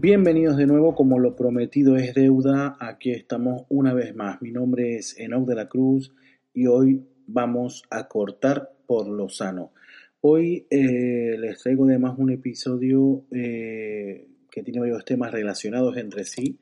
[0.00, 4.40] Bienvenidos de nuevo, como lo prometido es deuda, aquí estamos una vez más.
[4.40, 6.14] Mi nombre es Enoch de la Cruz
[6.54, 9.72] y hoy vamos a cortar por lo sano.
[10.20, 16.60] Hoy eh, les traigo además un episodio eh, que tiene varios temas relacionados entre sí,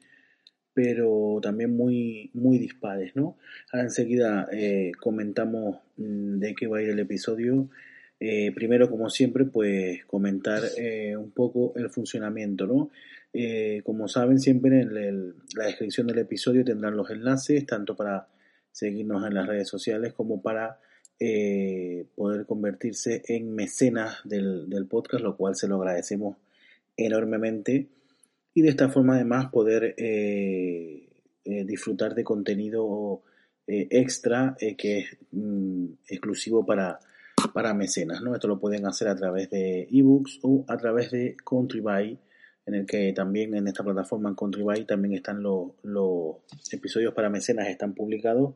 [0.73, 3.37] pero también muy, muy dispares, ¿no?
[3.71, 7.69] Ahora enseguida eh, comentamos mm, de qué va a ir el episodio.
[8.55, 10.63] primero, como siempre, pues comentar
[11.19, 12.89] un poco el funcionamiento, ¿no?
[13.39, 18.29] Eh, como saben, siempre en la descripción del episodio tendrán los enlaces, tanto para
[18.73, 20.81] seguirnos en las redes sociales como para
[21.21, 26.39] eh, poder convertirse en mecenas del, podcast, lo cual se lo agradecemos
[26.97, 27.89] enormemente.
[28.55, 31.07] Y de esta forma además poder eh,
[31.45, 33.23] disfrutar de contenido
[33.67, 37.01] extra que es mm, exclusivo para,
[37.53, 38.23] para mecenas.
[38.23, 38.35] ¿no?
[38.35, 42.19] Esto lo pueden hacer a través de ebooks o a través de Countrybuy
[42.67, 45.73] en el que también en esta plataforma en Contribay también están los,
[46.73, 48.55] episodios para mecenas están publicados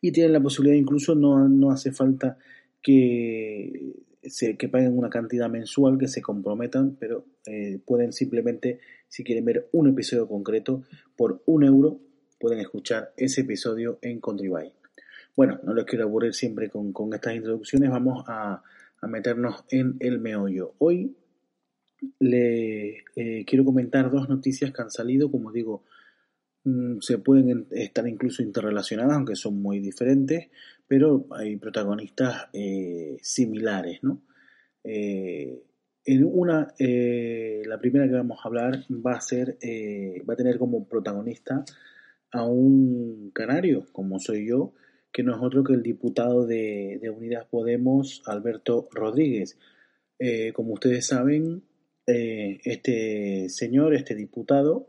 [0.00, 2.38] y tienen la posibilidad incluso no, no hace falta
[2.82, 9.24] que se, que paguen una cantidad mensual que se comprometan pero eh, pueden simplemente si
[9.24, 10.82] quieren ver un episodio concreto
[11.16, 11.98] por un euro
[12.38, 14.72] pueden escuchar ese episodio en Contribay
[15.34, 18.62] bueno no les quiero aburrir siempre con, con estas introducciones vamos a,
[19.00, 20.74] a meternos en el meollo.
[20.78, 21.16] Hoy
[22.18, 25.84] le eh, quiero comentar dos noticias que han salido, como digo,
[26.64, 30.48] mm, se pueden estar incluso interrelacionadas, aunque son muy diferentes,
[30.86, 34.22] pero hay protagonistas eh, similares, ¿no?
[34.84, 35.62] Eh,
[36.04, 39.58] en una, la primera que vamos a hablar va a ser,
[40.28, 41.64] va a tener como protagonista
[42.30, 44.72] a un canario, como soy yo,
[45.12, 49.58] que no es otro que el diputado de, de Unidas Podemos, Alberto Rodríguez.
[50.54, 51.64] como ustedes saben,
[52.06, 54.88] eh, este señor, este diputado,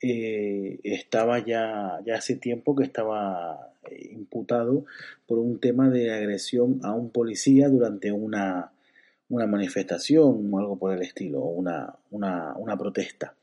[0.00, 4.84] eh, estaba ya, ya hace tiempo que estaba eh, imputado
[5.26, 8.72] por un tema de agresión a un policía durante una,
[9.28, 13.34] una manifestación o algo por el estilo, una, una, una protesta.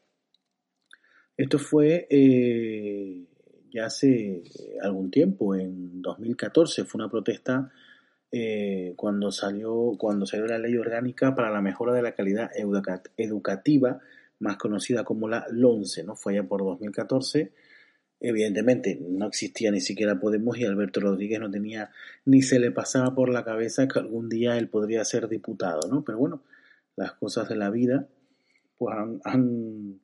[1.36, 2.08] Esto fue
[3.72, 4.44] ya hace
[4.82, 7.72] algún tiempo, en 2014, fue una protesta
[8.38, 12.52] eh, cuando, salió, cuando salió la ley orgánica para la mejora de la calidad
[13.16, 14.02] educativa,
[14.40, 16.18] más conocida como la LONCE, ¿no?
[16.18, 17.54] Fue allá por 2014.
[18.20, 21.92] Evidentemente no existía ni siquiera Podemos y Alberto Rodríguez no tenía
[22.26, 26.04] ni se le pasaba por la cabeza que algún día él podría ser diputado, ¿no?
[26.04, 26.44] Pero bueno,
[26.98, 28.10] las cosas de la vida
[28.78, 30.02] pues han,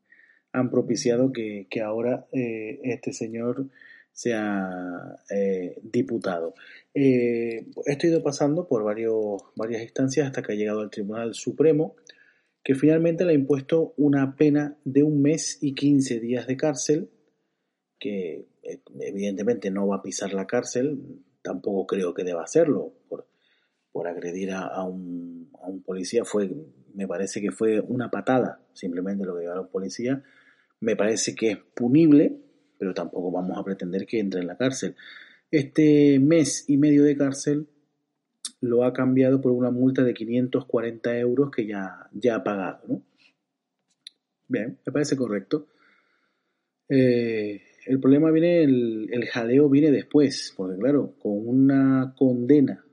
[0.53, 3.67] han, propiciado que, ahora eh, este señor
[4.11, 6.53] sea eh, diputado.
[6.93, 11.95] Eh, he ido pasando por varios, varias instancias hasta que ha llegado al Tribunal Supremo,
[12.63, 17.09] que finalmente le ha impuesto una pena de un mes y 15 días de cárcel,
[17.99, 23.27] que eh, evidentemente no va a pisar la cárcel, tampoco creo que deba hacerlo, por,
[23.91, 26.51] por agredir a, un, a, un, policía fue,
[26.93, 30.23] me parece que fue una patada, simplemente lo que llevaron policía,
[30.79, 32.37] me parece que es punible,
[32.81, 34.95] pero tampoco vamos a pretender que entre en la cárcel.
[35.51, 37.67] Este mes y medio de cárcel
[38.59, 42.81] lo ha cambiado por una multa de 540 euros que ya, ya ha pagado.
[42.87, 43.03] ¿no?
[44.47, 45.67] Bien, me parece correcto.
[46.89, 52.83] Eh, el problema viene, el, jaleo viene después, porque claro, con una condena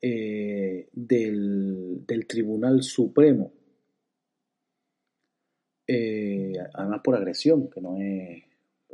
[0.00, 3.52] eh, del, Tribunal Supremo,
[5.88, 8.44] eh, además por agresión, que no es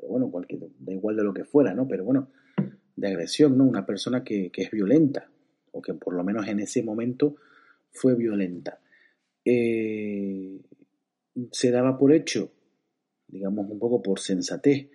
[0.08, 0.30] bueno,
[0.78, 1.86] da igual de lo que fuera, ¿no?
[1.88, 2.30] Pero bueno,
[2.96, 3.64] de agresión, ¿no?
[3.64, 5.30] Una persona que, es violenta,
[5.72, 7.36] o que por lo menos en ese momento
[7.90, 8.80] fue violenta.
[9.44, 10.60] Eh,
[11.52, 12.52] se daba por hecho,
[13.28, 14.88] digamos un poco por sensatez,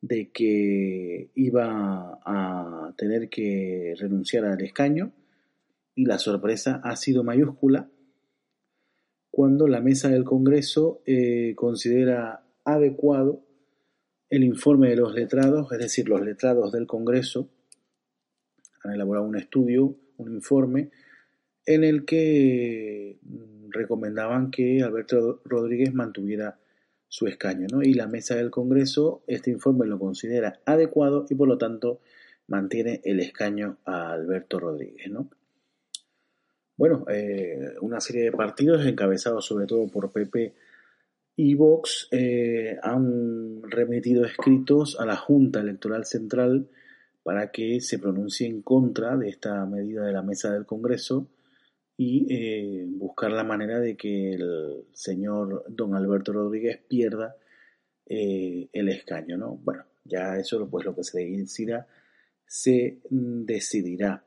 [0.00, 5.12] de que iba a tener que renunciar al escaño
[5.94, 7.90] y la sorpresa ha sido mayúscula
[9.30, 13.44] cuando la mesa del Congreso eh, considera adecuado
[14.30, 17.50] el informe de los letrados, es decir, los letrados del Congreso,
[18.82, 20.90] han elaborado un estudio, un informe,
[21.66, 26.58] en el que mm, recomendaban que Alberto Rodríguez mantuviera
[27.08, 27.82] su escaño, ¿no?
[27.82, 32.00] Y la mesa del Congreso, este informe lo considera adecuado y por lo tanto
[32.46, 35.28] mantiene el escaño a Alberto Rodríguez, ¿no?
[36.76, 40.54] Bueno, eh, una serie de partidos encabezados sobre todo por PP
[41.54, 46.68] Vox eh, han remitido escritos a la Junta Electoral Central
[47.22, 51.28] para que se pronuncie en contra de esta medida de la mesa del Congreso
[51.96, 57.36] y eh, buscar la manera de que el señor don Alberto Rodríguez pierda
[58.06, 59.56] eh, el escaño, ¿no?
[59.62, 61.86] Bueno, ya eso pues lo que se decidirá,
[62.46, 64.24] se decidirá.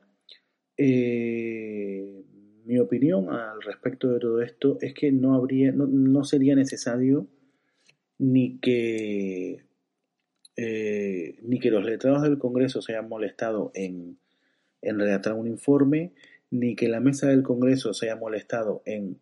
[0.77, 2.22] Eh,
[2.65, 7.27] mi opinión al respecto de todo esto es que no habría, no, sería necesario
[8.17, 9.65] ni que
[10.55, 14.19] ni que los letrados del Congreso se hayan molestado en,
[14.83, 16.13] en redactar un informe,
[16.51, 19.17] ni que la mesa del Congreso se haya molestado en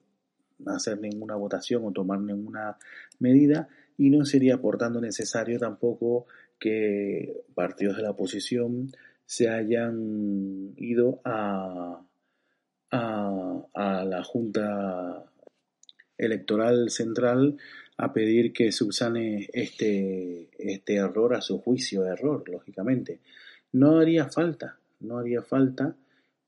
[0.65, 2.77] hacer ninguna votación o tomar ninguna
[3.19, 6.25] medida y no sería por tanto necesario tampoco
[6.59, 8.91] que partidos de la oposición
[9.25, 12.03] se hayan ido a,
[12.91, 15.25] a, la Junta
[16.17, 17.57] Electoral Central
[17.97, 23.19] a pedir que subsane este, este error a su juicio, error, lógicamente.
[23.73, 25.95] No haría falta, no haría falta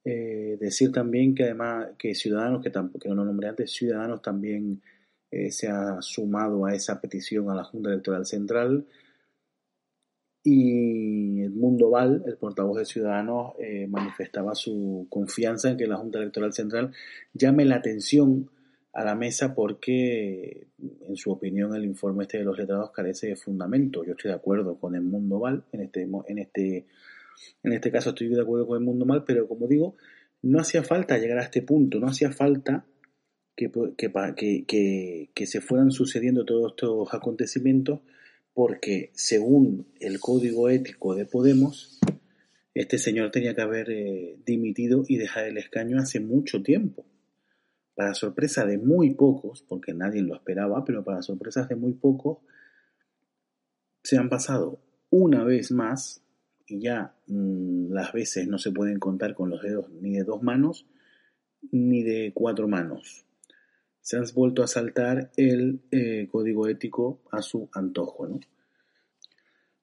[0.06, 4.82] eh, decir también que además que Ciudadanos, que, tampoco, no nombré antes, Ciudadanos también
[5.32, 8.86] eh, se ha sumado a esa petición a la Junta Electoral Central.
[10.44, 16.20] Y Edmundo Val, el portavoz de Ciudadanos, eh, manifestaba su confianza en que la Junta
[16.20, 16.92] Electoral Central
[17.34, 18.50] llame la atención
[18.92, 20.68] a la mesa porque,
[21.08, 24.04] en su opinión, el informe este de los letrados carece de fundamento.
[24.04, 26.86] Yo estoy de acuerdo con Edmundo Val en este, en este
[27.64, 29.96] en este caso estoy de acuerdo con el mundo mal, pero como digo,
[30.42, 32.86] no hacía falta llegar a este punto, no hacía falta
[33.56, 38.00] que, que, que, se fueran sucediendo todos estos acontecimientos
[38.54, 42.00] porque según el código ético de Podemos,
[42.74, 47.06] este señor tenía que haber eh, dimitido y dejar el escaño hace mucho tiempo.
[47.96, 52.40] Para sorpresa de muy pocos, porque nadie lo esperaba, pero para sorpresas de muy pocos,
[54.04, 54.80] se han pasado
[55.10, 56.24] una vez más
[56.66, 60.42] y ya mm, las veces no se pueden contar con los dedos ni de dos
[60.42, 60.88] manos
[61.72, 63.26] ni de cuatro manos.
[64.04, 68.40] Se han vuelto a saltar el eh, código ético a su antojo, ¿no?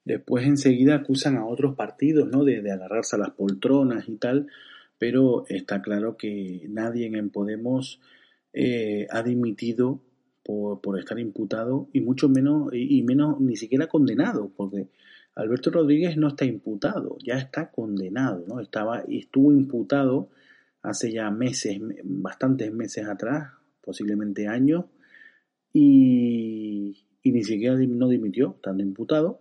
[0.05, 2.45] Después enseguida acusan a otros partidos, ¿no?
[2.45, 4.47] De, agarrarse a las poltronas y tal,
[4.99, 8.01] pero está claro que nadie en Podemos
[8.53, 10.01] eh, ha dimitido
[10.45, 14.89] por, por, estar imputado y mucho menos, y menos ni siquiera condenado, porque
[15.35, 18.61] Alberto Rodríguez no está imputado, ya está condenado, ¿no?
[18.61, 20.29] Estaba, estuvo imputado
[20.83, 24.87] hace ya meses, bastantes meses atrás, posiblemente años,
[25.73, 29.41] y, ni siquiera no dimitió, estando imputado.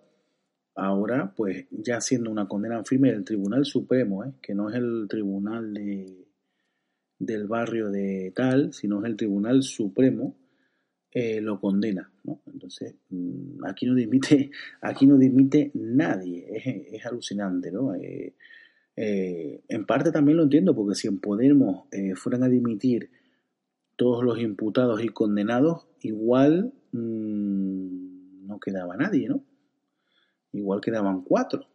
[0.75, 4.33] Ahora, pues ya siendo una condena firme del Tribunal Supremo, ¿eh?
[4.41, 6.27] que no es el tribunal de,
[7.17, 10.37] del barrio de tal, sino es el Tribunal Supremo,
[11.11, 12.11] eh, lo condena.
[12.23, 12.41] ¿no?
[12.45, 14.51] Entonces, mm, aquí no dimite,
[14.81, 17.71] aquí no dimite nadie, es, alucinante.
[17.71, 17.95] ¿no?
[17.95, 18.35] Eh,
[18.95, 23.09] eh, en parte también lo entiendo, porque si en Podemos fueran a dimitir
[23.99, 29.43] todos los imputados y condenados, igual mm, no quedaba nadie, ¿no?
[30.53, 31.67] Igual quedaban cuatro.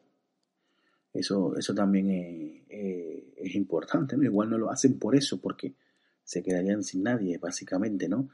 [1.12, 4.24] Eso, eso también es, importante, ¿no?
[4.24, 5.74] Igual no lo hacen por eso, porque
[6.24, 8.30] se quedarían sin nadie, básicamente, ¿no?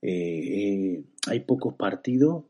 [0.00, 2.44] Eh, eh, hay pocos partidos,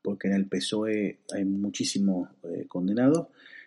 [0.00, 3.26] porque en el PSOE hay muchísimos eh, condenados,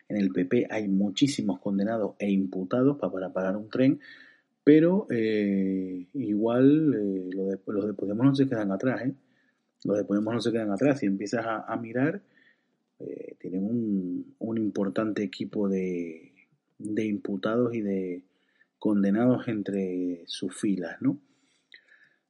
[0.10, 4.00] en el PP hay muchísimos condenados e imputados para, pagar un tren,
[4.64, 5.08] pero
[6.14, 9.04] igual los de Podemos no se quedan atrás,
[9.84, 11.00] los de Podemos no se quedan atrás.
[11.00, 12.22] Si empiezas a, mirar,
[13.40, 16.32] tienen un, un, importante equipo de,
[16.78, 18.24] de imputados y de
[18.80, 21.20] condenados entre sus filas, ¿no?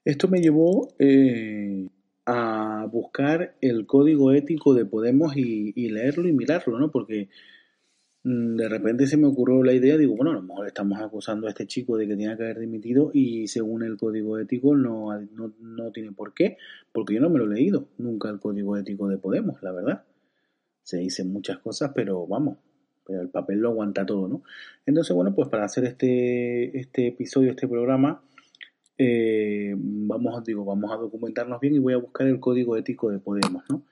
[0.04, 1.88] Esto me llevó eh,
[2.26, 6.92] a buscar el código ético de Podemos y, leerlo y mirarlo, ¿no?
[6.92, 7.30] Porque
[8.24, 11.50] de repente se me ocurrió la idea, digo, bueno, a lo mejor estamos acusando a
[11.50, 15.10] este chico de que tenía que haber dimitido y según el código ético no,
[15.60, 16.58] no, tiene por qué,
[16.92, 20.04] porque yo no me lo he leído nunca el código ético de Podemos, la verdad.
[20.84, 22.58] Se dicen muchas cosas, pero vamos,
[23.06, 24.44] pero el papel lo aguanta todo, ¿no?
[24.86, 28.24] Entonces, bueno, pues para hacer este, este episodio, este programa,
[28.98, 33.18] eh, vamos, digo, vamos a documentarnos bien y voy a buscar el código ético de
[33.18, 33.84] Podemos, ¿no?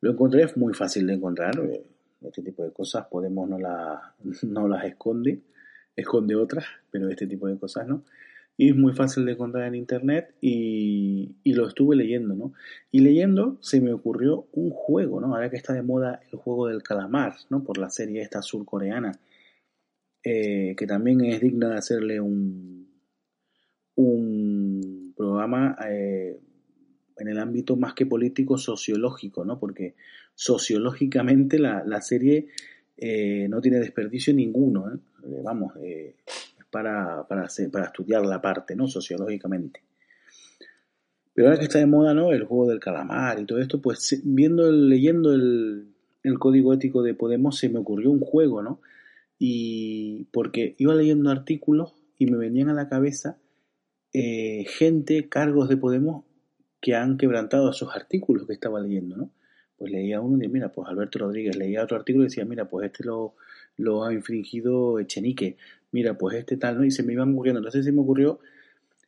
[0.00, 1.84] Lo encontré, es muy fácil de encontrar, eh,
[2.22, 5.42] este tipo de cosas Podemos no, la, no las esconde,
[5.94, 8.04] esconde otras, pero este tipo de cosas no.
[8.58, 12.52] Y es muy fácil de encontrar en internet y, lo estuve leyendo, ¿no?
[12.90, 15.34] Y leyendo se me ocurrió un juego, ¿no?
[15.34, 17.62] Ahora que está de moda el juego del calamar, ¿no?
[17.62, 19.12] Por la serie esta surcoreana,
[20.22, 22.88] eh, que también es digna de hacerle un,
[23.94, 26.38] un programa eh,
[27.18, 29.58] en el ámbito más que político sociológico, ¿no?
[29.58, 29.94] Porque
[30.34, 32.48] sociológicamente la, serie
[32.96, 34.98] eh, no tiene desperdicio ninguno, ¿eh?
[35.42, 36.14] vamos, es
[36.70, 38.86] para, para, para estudiar la parte, ¿no?
[38.86, 39.80] Sociológicamente.
[41.32, 42.32] Pero ahora que está de moda, ¿no?
[42.32, 45.88] El juego del calamar y todo esto, pues viendo, leyendo el,
[46.22, 48.80] el código ético de Podemos se me ocurrió un juego, ¿no?
[49.38, 53.38] Y porque iba leyendo artículos y me venían a la cabeza
[54.12, 56.24] eh, gente, cargos de Podemos
[56.86, 59.30] que han quebrantado esos artículos que estaba leyendo, ¿no?
[59.76, 62.70] Pues leía uno y decía, mira, pues Alberto Rodríguez, leía otro artículo y decía, mira,
[62.70, 65.56] pues este lo, ha infringido Echenique,
[65.90, 66.84] mira, pues este tal, ¿no?
[66.84, 67.58] Y se me iban ocurriendo.
[67.58, 68.38] Entonces se me ocurrió,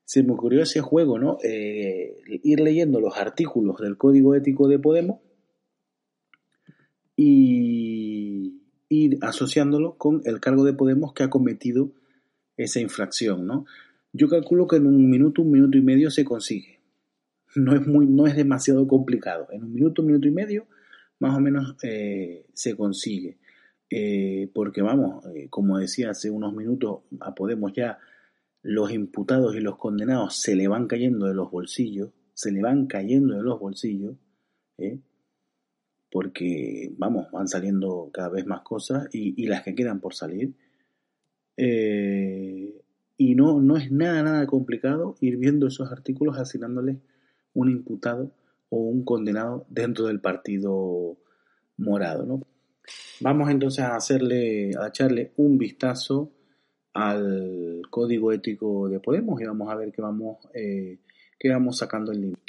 [0.05, 1.39] se me ocurrió ese juego, ¿no?
[1.45, 5.21] Eh, ir leyendo los artículos del código ético de Podemos
[7.15, 11.93] y ir asociándolo con el cargo de Podemos que ha cometido
[12.57, 13.67] esa infracción, ¿no?
[14.13, 16.78] Yo calculo que en un minuto, un minuto y medio se consigue.
[17.55, 19.49] No es, muy, no es demasiado complicado.
[19.50, 20.67] En un minuto, un minuto y medio,
[21.19, 23.38] más o menos eh, se consigue.
[23.90, 27.99] Eh, porque vamos, eh, como decía hace unos minutos, a Podemos ya
[28.62, 32.87] los imputados y los condenados se le van cayendo de los bolsillos, se le van
[32.87, 34.17] cayendo de los bolsillos,
[36.11, 40.55] porque vamos, van saliendo cada vez más cosas y, las que quedan por salir.
[41.57, 46.99] Y no, no es nada, nada complicado ir viendo esos artículos asignándoles
[47.59, 48.31] un imputado
[48.71, 51.17] o un condenado dentro del partido
[51.77, 52.25] morado.
[52.25, 52.41] ¿no?
[53.21, 56.31] Vamos entonces a hacerle, a echarle un vistazo
[56.95, 60.99] al código ético de Podemos y vamos a ver qué vamos, eh,
[61.38, 62.41] qué vamos sacando el libro.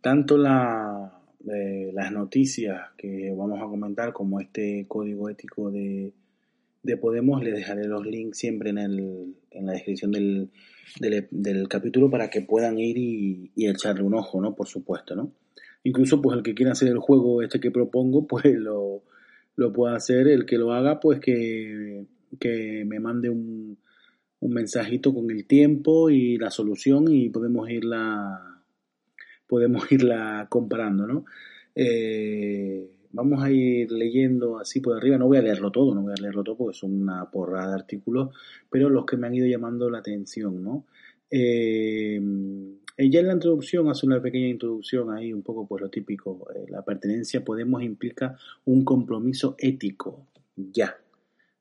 [0.00, 6.12] Tanto eh, las noticias que vamos a comentar como este código ético de,
[6.82, 10.50] de Podemos, les dejaré los links siempre en, el, en la descripción del,
[11.00, 14.54] del, capítulo para que puedan ir y, echarle un ojo, ¿no?
[14.54, 15.32] Por supuesto, ¿no?
[15.84, 19.02] Incluso, pues el que quiera hacer el juego este que propongo, pues lo,
[19.56, 20.28] lo puede hacer.
[20.28, 22.06] El que lo haga, pues que,
[22.38, 23.78] que me mande un,
[24.40, 28.58] un mensajito con el tiempo y la solución y podemos irla
[29.46, 31.24] podemos irla comparando, ¿no?
[31.74, 36.12] Eh, vamos a ir leyendo así por arriba, no voy a leerlo todo, no voy
[36.16, 38.36] a leerlo todo porque son una porrada de artículos,
[38.70, 40.86] pero los que me han ido llamando la atención, ¿no?
[41.30, 42.20] Eh,
[42.98, 46.64] ya en la introducción hace una pequeña introducción ahí, un poco pues lo típico, eh,
[46.68, 50.96] la pertenencia Podemos implica un compromiso ético, ya,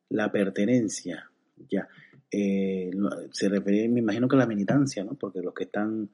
[0.09, 1.29] la pertenencia,
[1.69, 1.87] ya.
[2.29, 2.91] Eh,
[3.31, 5.13] se refiere, me imagino que a la militancia, ¿no?
[5.13, 6.09] Porque los que están,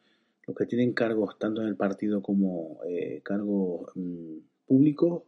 [0.46, 2.80] los que tienen cargos tanto en el partido como
[3.24, 4.38] cargos mm,
[4.74, 5.25] público,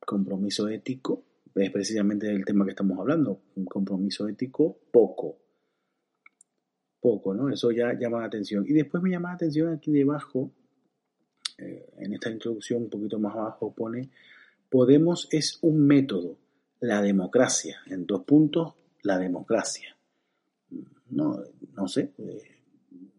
[0.00, 1.22] compromiso ético,
[1.54, 5.36] es precisamente el tema que estamos hablando, un compromiso ético poco,
[6.98, 7.50] poco, ¿no?
[7.50, 8.64] Eso ya llama la atención.
[8.66, 10.50] Y después me llama la atención aquí debajo,
[11.58, 14.08] eh, en esta introducción un poquito más abajo pone,
[14.70, 16.38] Podemos es un método,
[16.80, 19.94] la democracia, en dos puntos, la democracia.
[21.10, 21.38] No,
[21.74, 22.56] no sé, eh,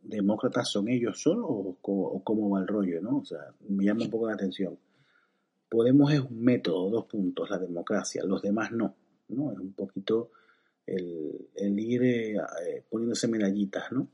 [0.07, 3.19] demócratas son ellos solos o, cómo va el rollo, ¿no?
[3.19, 3.39] O sea,
[3.69, 4.77] me llama un poco la atención.
[5.69, 8.95] Podemos es un método, dos puntos, la democracia, los demás no,
[9.29, 9.51] ¿no?
[9.51, 10.31] Es un poquito
[10.85, 14.07] el, ir eh, eh, poniéndose medallitas, ¿no?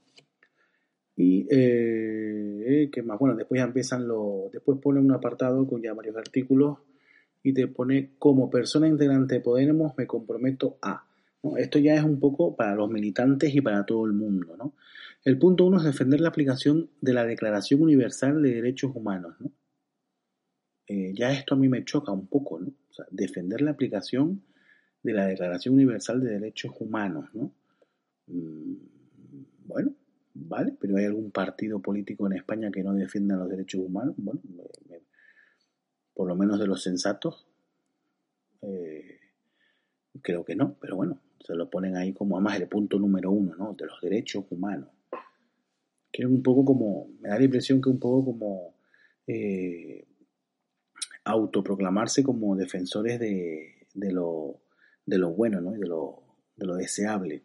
[1.16, 3.20] Y, eh, ¿qué más?
[3.20, 6.80] Bueno, después ya empiezan los, después ponen un apartado con ya varios artículos
[7.44, 11.06] y te pone, como persona integrante de Podemos me comprometo a,
[11.58, 14.74] Esto ya es un poco para los militantes y para todo el mundo, ¿no?
[15.24, 19.36] El punto uno es defender la aplicación de la Declaración Universal de Derechos Humanos.
[19.40, 19.52] ¿no?
[20.88, 22.68] Eh, ya esto a mí me choca un poco, ¿no?
[22.68, 24.44] O sea, defender la aplicación
[25.02, 27.54] de la Declaración Universal de Derechos Humanos, ¿no?
[28.28, 28.76] Mm,
[29.66, 29.94] bueno,
[30.34, 34.16] vale, pero ¿hay algún partido político en España que no defienda los derechos humanos?
[34.18, 34.42] Bueno,
[36.14, 37.48] por lo menos de los sensatos,
[38.62, 39.20] eh,
[40.22, 43.56] creo que no, pero bueno, se lo ponen ahí como además el punto número uno,
[43.56, 43.74] ¿no?
[43.74, 44.90] De los derechos humanos
[46.14, 48.76] que un poco como, me da la impresión que un poco como
[49.26, 50.06] eh,
[51.26, 54.62] autoproclamarse como defensores de, lo,
[55.06, 55.76] de lo bueno ¿no?
[55.76, 56.24] y de lo,
[56.56, 57.44] de lo deseable.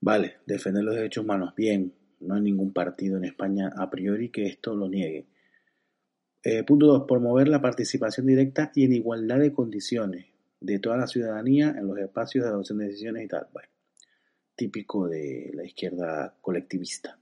[0.00, 4.46] Vale, defender los derechos humanos, bien, no hay ningún partido en España a priori que
[4.46, 5.26] esto lo niegue.
[6.44, 7.04] Eh, punto 2.
[7.06, 10.26] Promover la participación directa y en igualdad de condiciones
[10.60, 13.46] de toda la ciudadanía en los espacios de adopción de decisiones y tal.
[14.54, 17.18] Típico de la izquierda colectivista.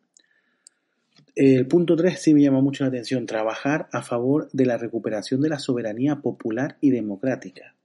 [1.36, 5.40] El punto 3 sí me llama mucho la atención, trabajar a favor de la recuperación
[5.40, 7.76] de la soberanía popular y democrática.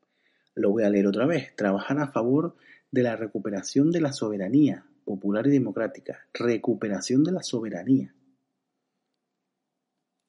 [0.55, 2.55] Lo voy a leer otra vez, trabajar a favor
[2.91, 6.27] de la recuperación de la soberanía popular y democrática.
[6.33, 8.15] Recuperación de la soberanía.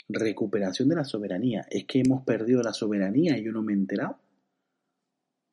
[0.08, 1.66] Recuperación de la soberanía.
[1.70, 4.18] Es que hemos perdido la soberanía y yo no me he enterado.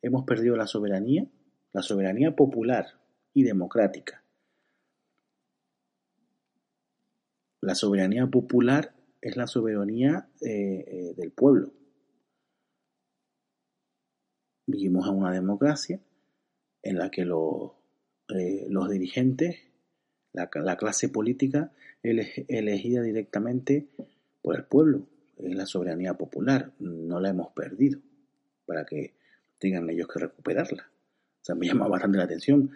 [0.01, 1.25] Hemos perdido la soberanía,
[1.71, 2.99] la soberanía popular.
[3.35, 4.22] y democrática.
[7.63, 11.71] La soberanía popular es la soberanía eh, eh, del pueblo.
[14.67, 16.01] Vivimos en una democracia
[16.81, 17.71] en la que los,
[18.35, 19.61] eh, dirigentes,
[20.33, 23.87] la, clase política, elegida directamente
[24.41, 25.07] por el pueblo.
[25.37, 28.01] Es la soberanía popular, no la hemos perdido,
[28.65, 29.15] para que
[29.57, 30.91] tengan ellos que recuperarla.
[31.41, 32.71] O sea, me llama bastante la atención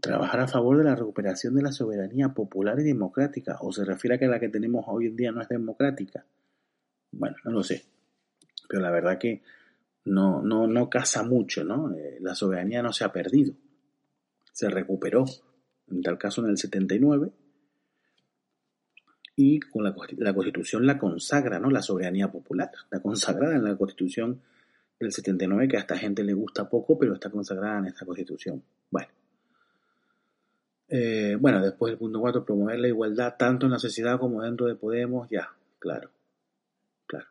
[0.00, 4.16] trabajar a favor de la recuperación de la soberanía popular y democrática, o se refiere
[4.16, 6.24] a que la que tenemos hoy en día no es democrática.
[7.12, 7.84] Bueno, no lo sé,
[8.68, 9.42] pero la verdad que
[10.04, 11.92] no, no, no casa mucho, ¿no?
[11.94, 13.54] Eh, la soberanía no se ha perdido,
[14.52, 15.24] se recuperó,
[15.90, 17.30] en tal caso en el 79,
[19.36, 21.70] y con la, la Constitución la consagra, ¿no?
[21.70, 24.40] La soberanía popular, la consagrada en la Constitución
[24.98, 28.62] del 79, que a esta gente le gusta poco, pero está consagrada en esta Constitución.
[28.90, 29.08] Bueno.
[30.92, 34.66] Eh, bueno, después el punto 4, promover la igualdad tanto en la sociedad como dentro
[34.66, 36.10] de Podemos, ya, claro,
[37.06, 37.28] claro.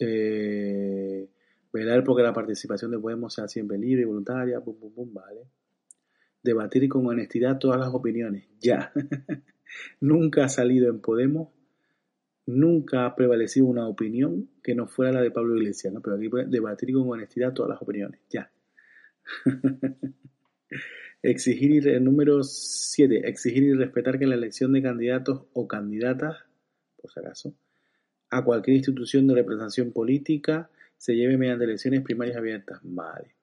[0.00, 1.28] Eh,
[1.72, 5.42] velar porque la participación de Podemos sea siempre libre y voluntaria, pum, pum, pum, vale.
[6.42, 8.92] Debatir con honestidad todas las opiniones, ya.
[10.00, 11.50] nunca ha salido en Podemos,
[12.44, 16.00] nunca ha prevalecido una opinión que no fuera la de Pablo Iglesias, ¿no?
[16.00, 18.50] Pero aquí debatir con honestidad todas las opiniones, ya.
[21.22, 23.28] Exigir y, número 7.
[23.28, 26.36] Exigir y respetar que la elección de candidatos o candidatas,
[26.96, 27.54] por si acaso,
[28.30, 32.78] a cualquier institución de representación política se lleve mediante elecciones primarias abiertas.
[32.82, 33.34] Vale.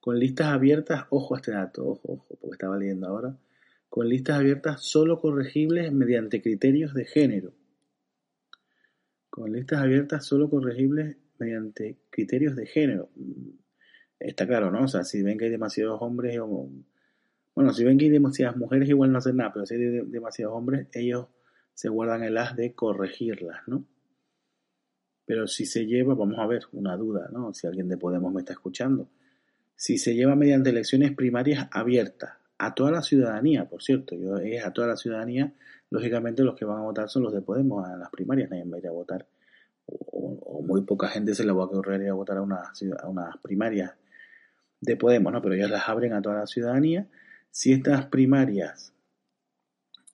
[0.00, 3.36] Con listas abiertas, ojo a este dato, ojo, ojo, porque estaba leyendo ahora.
[3.88, 7.52] Con listas abiertas solo corregibles mediante criterios de género.
[9.30, 13.10] Con listas abiertas solo corregibles mediante criterios de género.
[14.18, 14.84] Está claro, ¿no?
[14.84, 16.38] O sea, si ven que hay demasiados hombres,
[17.54, 20.54] bueno, si ven que hay demasiadas mujeres, igual no hacen nada, pero si hay demasiados
[20.54, 21.26] hombres, ellos
[21.74, 23.84] se guardan el as de corregirlas, ¿no?
[25.24, 27.52] Pero si se lleva, vamos a ver, una duda, ¿no?
[27.54, 29.08] Si alguien de Podemos me está escuchando.
[29.74, 34.64] Si se lleva mediante elecciones primarias abiertas a toda la ciudadanía, por cierto, yo, es
[34.64, 35.52] a toda la ciudadanía,
[35.90, 38.76] lógicamente los que van a votar son los de Podemos a las primarias, nadie va
[38.76, 39.26] a ir a votar
[39.98, 43.36] o, muy poca gente se le va a correr a votar a unas, a unas
[43.38, 43.92] primarias
[44.80, 45.40] de Podemos, ¿no?
[45.42, 47.08] Pero ellas las abren a toda la ciudadanía.
[47.50, 48.92] Si estas primarias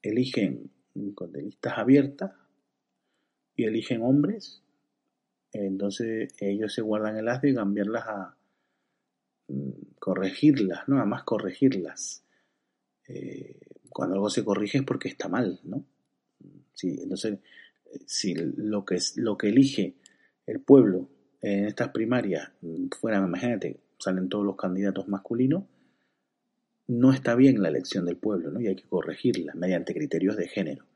[0.02, 0.70] eligen
[1.14, 2.32] con listas abiertas
[3.56, 4.62] y eligen hombres,
[5.52, 8.36] entonces ellos se guardan el as de cambiarlas a
[9.48, 10.98] mm, corregirlas, ¿no?
[10.98, 12.24] Además corregirlas.
[13.08, 15.84] Eh, cuando algo se corrige es porque está mal, ¿no?
[16.74, 17.38] Sí, entonces
[18.06, 19.94] si lo que, lo que elige
[20.46, 21.08] el pueblo
[21.40, 22.50] en estas primarias
[22.98, 25.64] fuera, imagínate, salen todos los candidatos masculinos,
[26.88, 28.60] no está bien la elección del pueblo, ¿no?
[28.60, 30.86] Y hay que corregirla mediante criterios de género.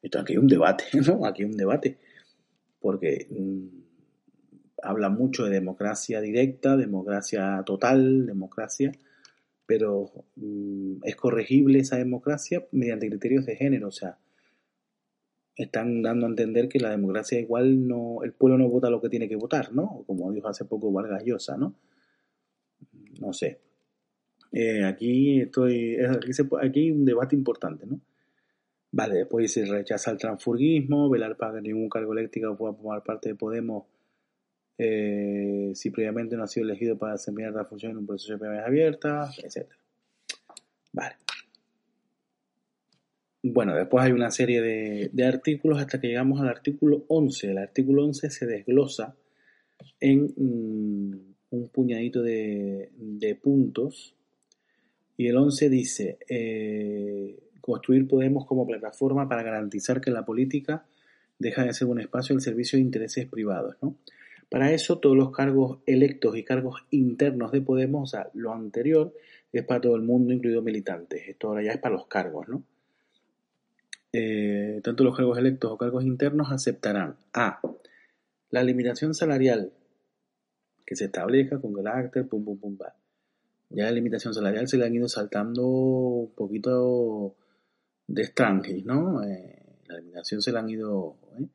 [0.00, 1.26] Esto aquí hay un debate, ¿no?
[1.26, 1.98] Aquí hay un debate,
[2.80, 3.82] porque mm,
[4.82, 8.92] habla mucho de democracia directa, democracia total, democracia,
[9.66, 14.18] pero mm, es corregible esa democracia mediante criterios de género, o sea,
[15.56, 19.08] están dando a entender que la democracia igual no, el pueblo no vota lo que
[19.08, 20.04] tiene que votar, ¿no?
[20.06, 21.74] Como dijo hace poco Vargas Llosa, ¿no?
[23.20, 23.60] No sé.
[24.50, 28.00] Eh, aquí estoy, aquí, aquí hay un debate importante, ¿no?
[28.90, 33.30] Vale, después se rechaza el transfurguismo, velar para que ningún cargo eléctrico pueda formar parte
[33.30, 33.84] de Podemos
[34.76, 38.38] eh, si previamente no ha sido elegido para desempeñar la función en un proceso de
[38.38, 39.68] primarias abiertas, etc.
[40.92, 41.21] Vale.
[43.44, 47.50] Bueno, después hay una serie de, artículos hasta que llegamos al artículo 11.
[47.50, 49.16] El artículo 11 se desglosa
[49.98, 52.90] en mm, un puñadito de,
[53.42, 54.14] puntos
[55.16, 60.86] y el 11 dice, eh, construir Podemos como plataforma para garantizar que la política
[61.40, 63.76] deja de ser un espacio al servicio de intereses privados.
[64.48, 69.12] Para eso todos los cargos electos y cargos internos de Podemos, o sea, lo anterior
[69.52, 71.26] es para todo el mundo, incluido militantes.
[71.26, 72.62] Esto ahora ya es para los cargos, ¿no?
[74.12, 77.60] Eh, tanto los cargos electos o cargos internos aceptarán A.
[78.50, 79.72] La limitación salarial
[80.84, 82.94] que se establezca con carácter, pum, pum, pum, va.
[83.70, 87.36] Ya la limitación salarial se le han ido saltando un poquito
[88.06, 89.22] de estrangis, ¿no?
[89.22, 91.16] Eh, la limitación se le han ido...
[91.38, 91.46] ¿eh?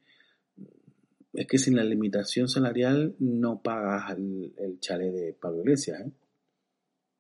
[1.33, 6.11] Es que sin la limitación salarial no pagas el, el chale de Pablo Iglesias, ¿eh?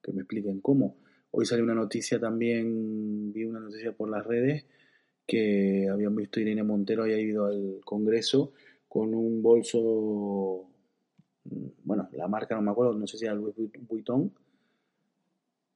[0.01, 0.97] Que me expliquen cómo.
[1.29, 4.65] Hoy salió una noticia también, vi una noticia por las redes,
[5.27, 8.53] que habían visto Irene Montero haya ido al Congreso
[8.87, 10.67] con un bolso
[11.83, 13.55] bueno, la marca no me acuerdo, no sé si era Louis
[13.87, 14.31] Vuitton,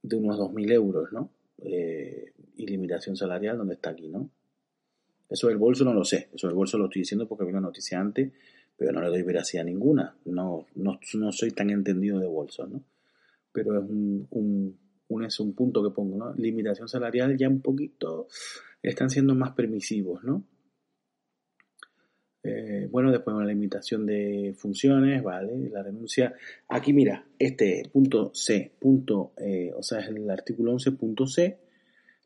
[0.04, 1.30] de unos 2.000 euros, ¿no?
[1.60, 4.30] Eh, y limitación salarial, ¿dónde está aquí, no?
[5.30, 7.62] Eso del bolso no lo sé, eso del bolso lo estoy diciendo porque vi una
[7.62, 8.32] noticia antes,
[8.76, 12.84] pero no le doy veracidad ninguna, no, no, no soy tan entendido de bolsos, ¿no?
[13.54, 14.78] Pero es un,
[15.22, 16.34] es un punto que pongo, ¿no?
[16.36, 18.28] Limitación salarial ya un poquito,
[18.82, 20.44] están siendo más permisivos, ¿no?
[22.44, 25.70] Eh, bueno, después una limitación de funciones, ¿vale?
[25.70, 26.34] La renuncia.
[26.70, 31.58] Aquí mira, este punto C, punto, eh, o sea, es el artículo 11.c,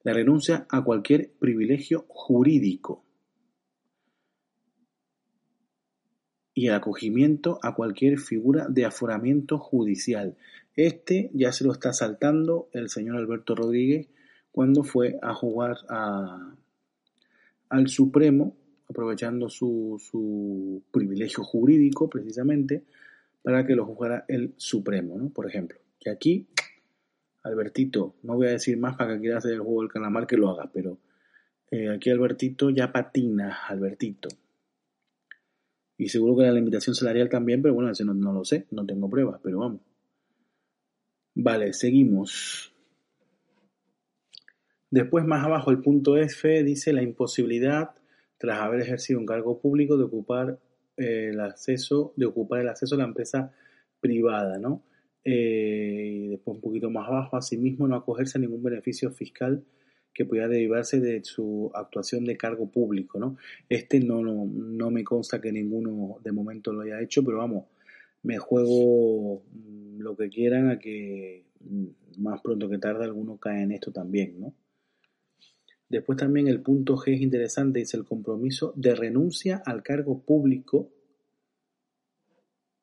[0.04, 3.04] la renuncia a cualquier privilegio jurídico
[6.54, 10.38] y el acogimiento a cualquier figura de aforamiento judicial.
[10.75, 14.09] Este ya se lo está saltando el señor Alberto Rodríguez
[14.51, 15.77] cuando fue a jugar
[17.69, 18.55] al Supremo
[18.89, 22.83] aprovechando su, privilegio jurídico precisamente
[23.41, 25.29] para que lo juzgara el Supremo, ¿no?
[25.29, 26.47] Por ejemplo, que aquí
[27.43, 30.38] Albertito, no voy a decir más para que quiera hacer el juego del calamar que
[30.38, 30.97] lo haga, pero
[31.69, 34.29] eh, aquí Albertito ya patina, Albertito.
[35.97, 39.09] Y seguro que la limitación salarial también, pero bueno, ese no lo sé, no tengo
[39.09, 39.81] pruebas, pero vamos.
[41.36, 42.74] Vale, seguimos.
[44.89, 47.91] Después más abajo el punto F dice la imposibilidad
[48.38, 50.60] tras haber ejercido un cargo público, de ocupar
[50.95, 53.52] eh, el acceso, de ocupar el acceso a la empresa
[54.00, 54.84] privada, ¿no?
[55.26, 59.63] Eh, y después un poquito más abajo, asimismo no acogerse a ningún beneficio fiscal
[60.13, 63.36] que pudiera derivarse de su actuación de cargo público, ¿no?
[63.67, 67.65] Este no, no, no me consta que ninguno de momento lo haya hecho, pero vamos,
[68.24, 69.43] me juego
[70.06, 74.39] lo que quieran a que mm, más pronto que tarde alguno cae en esto también,
[74.39, 74.54] ¿no?
[75.89, 80.91] Después también el punto G es interesante, es el compromiso de renuncia al cargo público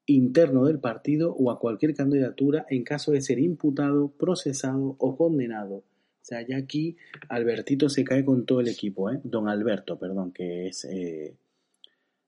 [0.07, 5.77] interno del partido o a cualquier candidatura en caso de ser imputado, procesado o condenado.
[5.77, 6.97] O sea, ya aquí
[7.29, 9.21] Albertito se cae con todo el equipo, ¿eh?
[9.25, 11.37] Don Alberto, perdón, que es eh,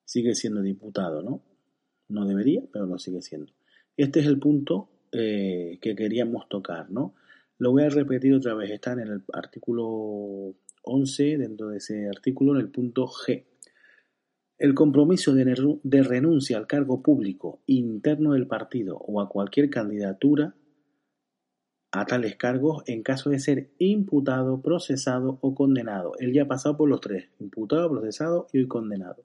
[0.05, 1.43] sigue siendo diputado, ¿no?
[2.09, 3.53] No debería, pero lo sigue siendo.
[3.97, 7.15] Este es el punto eh, que queríamos tocar, ¿no?
[7.59, 12.55] Lo voy a repetir otra vez, está en el artículo 11, dentro de ese artículo,
[12.55, 13.45] en el punto G.
[14.59, 20.55] El compromiso de, renuncia al cargo público interno del partido o a cualquier candidatura
[21.93, 26.13] a tales cargos en caso de ser imputado, procesado o condenado.
[26.19, 29.25] Él ya ha pasado por los tres, imputado, procesado y hoy condenado.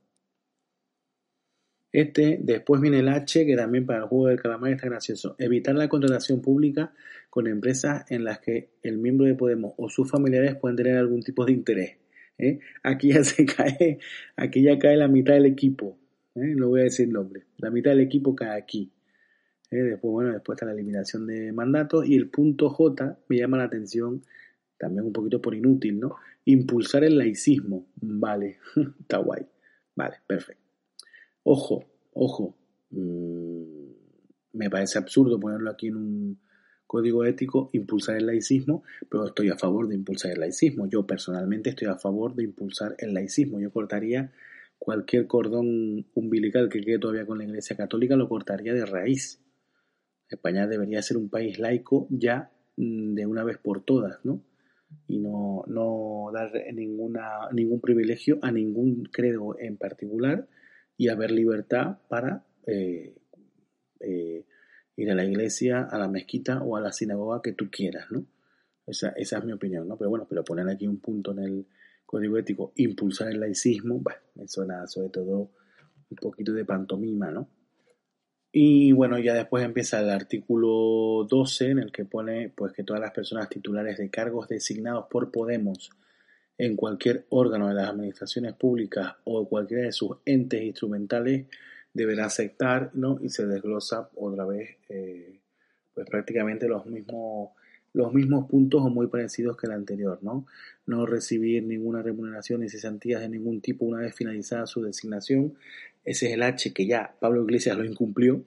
[1.92, 5.36] Este, después viene el H, que también para el juego del calamar está gracioso.
[5.40, 6.94] Evitar la contratación pública
[7.30, 11.22] con empresas en las que el miembro de Podemos o sus familiares pueden tener algún
[11.22, 11.98] tipo de interés.
[12.38, 12.60] ¿eh?
[12.84, 14.00] Aquí ya se cae,
[14.36, 15.98] aquí ya cae la mitad del equipo.
[16.36, 16.54] ¿eh?
[16.56, 17.46] No voy a decir nombre.
[17.58, 18.92] La mitad del equipo cae aquí.
[19.72, 19.78] ¿eh?
[19.78, 22.06] Después, bueno, después está la eliminación de mandatos.
[22.08, 24.24] Y el punto J me llama la atención,
[24.78, 26.16] también un poquito por inútil, ¿no?
[26.46, 27.88] Impulsar el laicismo.
[27.96, 28.60] Vale,
[29.02, 29.46] está guay.
[29.96, 30.59] Vale, perfecto.
[31.52, 31.84] Ojo,
[32.14, 32.56] ojo,
[32.92, 33.90] mm,
[34.54, 36.40] me parece absurdo ponerlo aquí en un
[36.86, 40.86] código ético, impulsar el laicismo, pero estoy a favor de impulsar el laicismo.
[40.86, 43.60] Yo personalmente estoy a favor de impulsar el laicismo.
[43.60, 44.32] Yo cortaría
[44.78, 49.42] cualquier cordón umbilical que quede todavía con la Iglesia Católica, lo cortaría de raíz.
[50.30, 54.44] España debería ser un país laico ya mm, de una vez por todas, ¿no?
[55.08, 60.48] Y no, no dar ninguna, ningún privilegio a ningún credo en particular,
[61.00, 63.16] y haber libertad para eh,
[64.02, 64.46] eh,
[64.98, 68.26] ir a la iglesia, a la mezquita o a la sinagoga que tú quieras, ¿no?
[68.86, 69.96] Esa, esa es mi opinión, ¿no?
[69.96, 71.68] Pero bueno, pero poner aquí un punto en el
[72.06, 74.04] código ético, impulsar el laicismo,
[74.36, 75.52] me suena sobre todo
[76.10, 77.48] un poquito de pantomima, ¿no?
[78.52, 83.02] Y bueno, ya después empieza el artículo 12 en el que pone pues que todas
[83.02, 85.92] las personas titulares de cargos designados por Podemos
[86.60, 91.46] en cualquier órgano de las administraciones públicas o cualquiera de sus entes instrumentales
[91.94, 93.18] deberá aceptar, ¿no?
[93.22, 95.40] Y se desglosa otra vez, eh,
[95.94, 97.52] pues prácticamente los mismos,
[97.94, 100.46] los mismos puntos o muy parecidos que el anterior, ¿no?
[100.86, 105.56] No recibir ninguna remuneración ni cesantías de ningún tipo una vez finalizada su designación.
[106.04, 108.44] Ese es el H que ya Pablo Iglesias lo incumplió.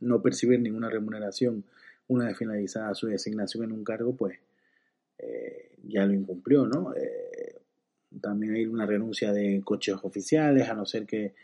[0.00, 1.64] No percibir ninguna remuneración
[2.08, 4.38] una vez finalizada su designación en un cargo, pues
[5.16, 6.94] eh, ya lo incumplió, ¿no?
[6.94, 7.60] Eh,
[8.20, 11.34] también hay una renuncia de coches oficiales, a no ser que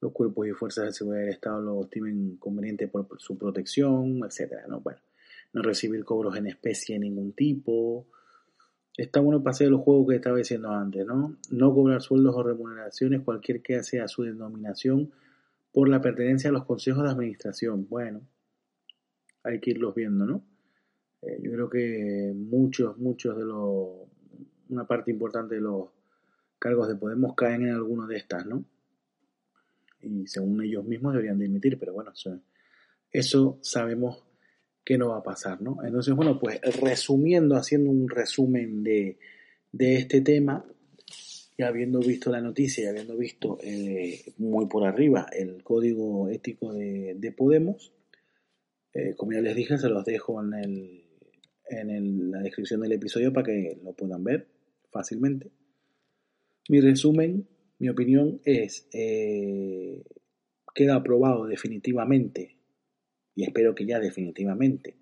[0.00, 4.66] los cuerpos y fuerzas de seguridad del Estado lo estimen conveniente por, su protección, etcétera,
[4.68, 4.80] ¿no?
[4.80, 5.00] Bueno,
[5.52, 8.06] no recibir cobros en especie de ningún tipo.
[8.96, 11.36] Está bueno de los juegos que estaba diciendo antes, ¿no?
[11.50, 15.12] No cobrar sueldos o remuneraciones, cualquier que sea su denominación,
[15.72, 17.86] por la pertenencia a los consejos de administración.
[17.88, 18.22] Bueno,
[19.42, 20.44] hay que irlos viendo, ¿no?
[21.22, 24.08] Eh, yo creo que muchos, muchos de los,
[24.68, 25.88] una parte importante de los
[26.58, 28.64] cargos de Podemos caen en alguno de estas, ¿no?
[30.02, 32.12] Y según ellos mismos deberían dimitir, pero bueno,
[33.12, 34.24] eso, sabemos
[34.84, 35.78] que no va a pasar, ¿no?
[35.84, 39.18] Entonces, bueno, pues resumiendo, haciendo un resumen de,
[39.72, 40.64] de este tema,
[41.60, 46.72] y habiendo visto la noticia y habiendo visto eh, muy por arriba el código ético
[46.72, 47.92] de, Podemos,
[48.94, 50.99] eh, como ya les dije, se los dejo en el,
[51.70, 54.48] en la descripción del episodio para que lo puedan ver
[54.90, 55.50] fácilmente.
[56.68, 60.02] Mi resumen, mi opinión es, eh,
[60.74, 62.56] queda aprobado definitivamente,
[63.34, 64.96] y espero que ya definitivamente,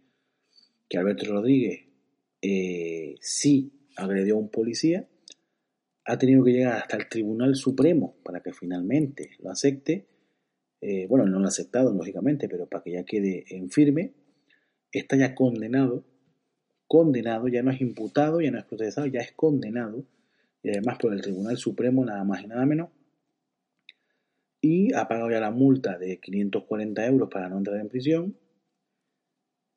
[0.88, 1.86] que Alberto Rodríguez
[2.40, 5.08] eh, sí agredió a un policía,
[6.04, 10.06] ha tenido que llegar hasta el Tribunal Supremo para que finalmente lo acepte.
[10.80, 14.14] Eh, bueno, no lo ha aceptado, lógicamente, pero para que ya quede en firme,
[14.90, 16.06] está ya condenado
[16.88, 20.04] condenado, ya no es imputado, ya no es procesado, ya es condenado,
[20.62, 22.88] y además por el Tribunal Supremo nada más y nada menos,
[24.60, 28.36] y ha pagado ya la multa de 540 euros para no entrar en prisión,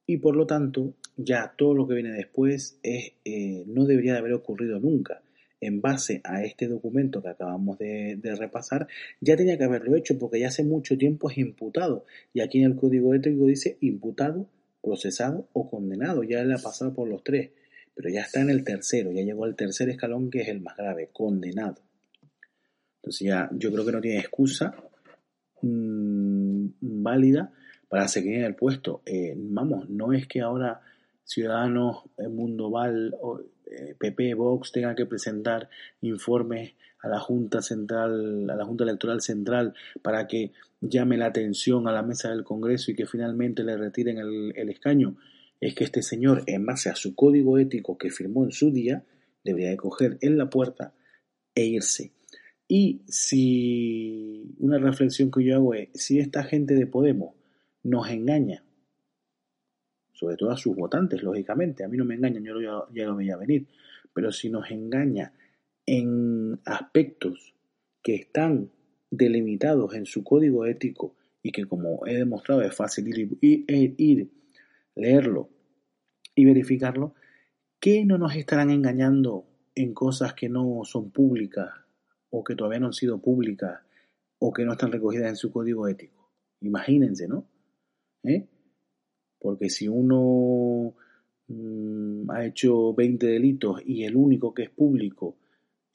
[0.07, 4.19] y por lo tanto ya todo lo que viene después es, eh, no debería de
[4.19, 5.21] haber ocurrido nunca.
[5.59, 8.87] En base a este documento que acabamos de, de, repasar,
[9.19, 12.05] ya tenía que haberlo hecho porque ya hace mucho tiempo es imputado.
[12.33, 14.47] Y aquí en el código ético dice imputado
[14.81, 16.23] procesado o condenado.
[16.23, 17.51] Ya le ha pasado por los tres,
[17.93, 20.77] pero ya está en el tercero, ya llegó al tercer escalón que es el más
[20.77, 21.81] grave, condenado.
[22.97, 24.75] Entonces ya yo creo que no tiene excusa
[25.61, 27.51] mm, válida
[27.89, 29.01] para seguir en el puesto.
[29.05, 30.81] Eh, vamos, no es que ahora
[31.23, 33.15] Ciudadanos, el Mundo Val,
[33.99, 35.69] PP, eh, Vox tengan que presentar
[36.01, 41.87] informes a la Junta Central, a la Junta Electoral Central para que llame la atención
[41.87, 45.15] a la mesa del Congreso y que finalmente le retiren el, escaño,
[45.59, 49.05] es que este señor, en base a su código ético que firmó en su día,
[49.43, 50.95] debería de coger en la puerta
[51.53, 52.13] e irse.
[52.67, 57.35] Y si una reflexión que yo hago es, si esta gente de Podemos
[57.83, 58.63] nos engaña,
[60.13, 63.37] sobre todo a sus votantes, lógicamente, a mí no me engañan, yo ya lo veía
[63.37, 63.67] venir,
[64.13, 65.33] pero si nos engaña
[65.85, 67.53] en aspectos
[68.01, 68.71] que están
[69.11, 73.37] delimitados en su código ético y que como he demostrado es fácil ir,
[73.97, 74.31] ir,
[74.95, 75.49] leerlo
[76.33, 77.13] y verificarlo,
[77.79, 79.45] ¿qué no nos estarán engañando
[79.75, 81.69] en cosas que no son públicas
[82.29, 83.81] o que todavía no han sido públicas
[84.39, 86.31] o que no están recogidas en su código ético?
[86.61, 87.45] Imagínense, ¿no?
[88.23, 88.47] ¿Eh?
[89.39, 90.93] Porque si uno
[91.47, 95.35] mm, ha hecho 20 delitos y el único que es público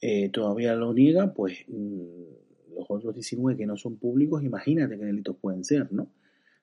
[0.01, 2.46] eh, todavía lo niega, pues mm,
[2.77, 6.11] los otros 19 que no son públicos, imagínate qué delitos pueden ser, ¿no?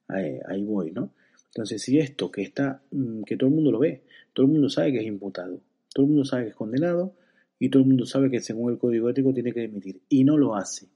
[0.08, 1.14] Ahí, voy, ¿no?
[1.46, 4.68] Entonces, si esto que está, mm, que todo el mundo lo ve, todo el mundo
[4.68, 5.60] sabe que es imputado,
[5.94, 7.14] todo el mundo sabe que es condenado
[7.58, 10.36] y todo el mundo sabe que según el código ético tiene que emitir y no
[10.36, 10.88] lo hace.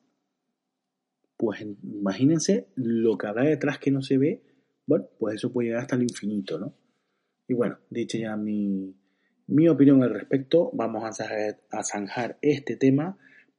[1.36, 4.42] Pues imagínense lo que habrá detrás que no se ve,
[4.86, 6.74] bueno, pues eso puede llegar hasta el infinito, ¿no?
[7.46, 8.94] Y bueno, dicho ya mi,
[9.46, 11.24] mi opinión al respecto, vamos a
[11.70, 13.16] a zanjar este tema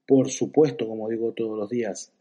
[0.10, 2.12] por supuesto, como digo todos los días,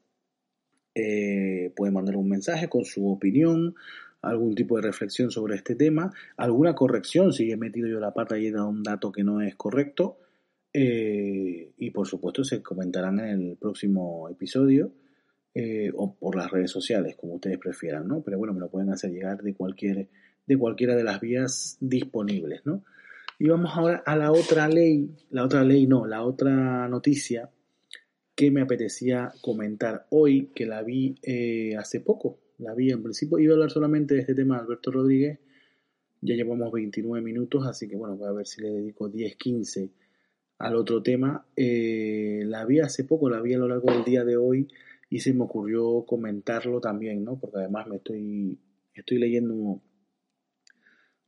[0.95, 3.77] eh, puede mandar un mensaje con su opinión,
[4.21, 8.39] algún tipo de reflexión sobre este tema, alguna corrección si he metido yo la pata
[8.39, 10.19] y he dado un dato que no es correcto.
[10.71, 14.93] Eh, y por supuesto se comentarán en el próximo episodio
[15.55, 18.21] eh, o por las redes sociales, como ustedes prefieran, ¿no?
[18.21, 20.09] Pero bueno, me lo pueden hacer llegar de cualquier
[20.47, 22.85] de cualquiera de las vías disponibles, ¿no?
[23.39, 27.49] Y vamos ahora a la otra ley, la otra ley no, la otra noticia
[28.39, 32.39] que me apetecía comentar hoy, que la vi eh, hace poco.
[32.59, 35.41] La vi en principio, iba a hablar solamente de este tema de Alberto Rodríguez.
[36.21, 39.91] Ya llevamos 29 minutos, así que bueno, voy a ver si le dedico 10, 15
[40.59, 41.49] al otro tema.
[41.57, 44.69] Eh, la vi hace poco, la vi a lo largo del día de hoy
[45.11, 47.41] y se me ocurrió comentarlo también, ¿no?
[47.41, 48.57] Porque además me estoy,
[48.95, 49.83] estoy leyendo un,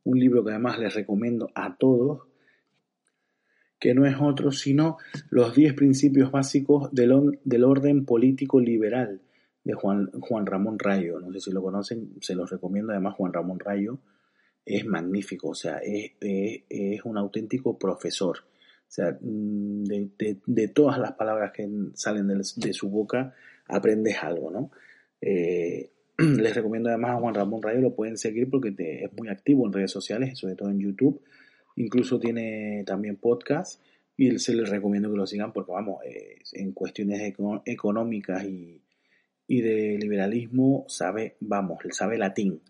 [0.05, 2.21] un libro que además les recomiendo a todos,
[3.81, 4.97] que no es otro sino
[5.31, 9.21] los diez principios básicos del, del orden político liberal
[9.63, 11.19] de Juan, Juan Ramón Rayo.
[11.19, 12.91] No sé si lo conocen, se los recomiendo.
[12.91, 13.97] Además, Juan Ramón Rayo
[14.63, 18.37] es magnífico, o sea, es, es, un auténtico profesor.
[18.37, 23.33] O sea, mm, de, de, todas las palabras que salen de, su boca,
[23.67, 24.71] aprendes algo, ¿no?
[25.19, 25.89] Eh,
[26.19, 29.73] les recomiendo además a Juan Ramón Rayo, lo pueden seguir porque es muy activo en
[29.73, 31.19] redes sociales, sobre todo en YouTube
[31.75, 33.81] Incluso tiene también podcast
[34.17, 35.99] y se les recomiendo que lo sigan porque, vamos,
[36.53, 37.33] en cuestiones
[37.65, 38.81] económicas y,
[39.47, 42.61] y de liberalismo sabe, vamos, sabe latín.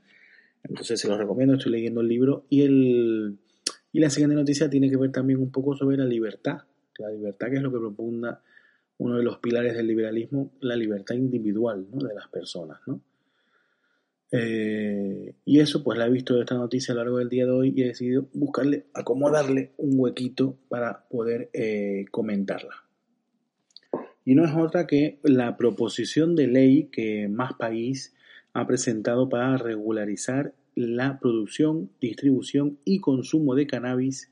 [0.63, 3.37] Entonces se los recomiendo, estoy leyendo el libro y, el,
[3.91, 6.59] y la siguiente noticia tiene que ver también un poco sobre la libertad.
[6.97, 8.41] La libertad que es lo que propugna
[8.97, 12.07] uno de los pilares del liberalismo, la libertad individual ¿no?
[12.07, 12.79] de las personas.
[12.85, 13.01] ¿no?
[14.31, 17.51] Eh, y eso pues la he visto esta noticia a lo largo del día de
[17.51, 22.85] hoy y he decidido buscarle, acomodarle un huequito para poder eh, comentarla.
[24.23, 28.15] Y no es otra que la proposición de ley que Más País
[28.53, 34.31] ha presentado para regularizar la producción, distribución y consumo de cannabis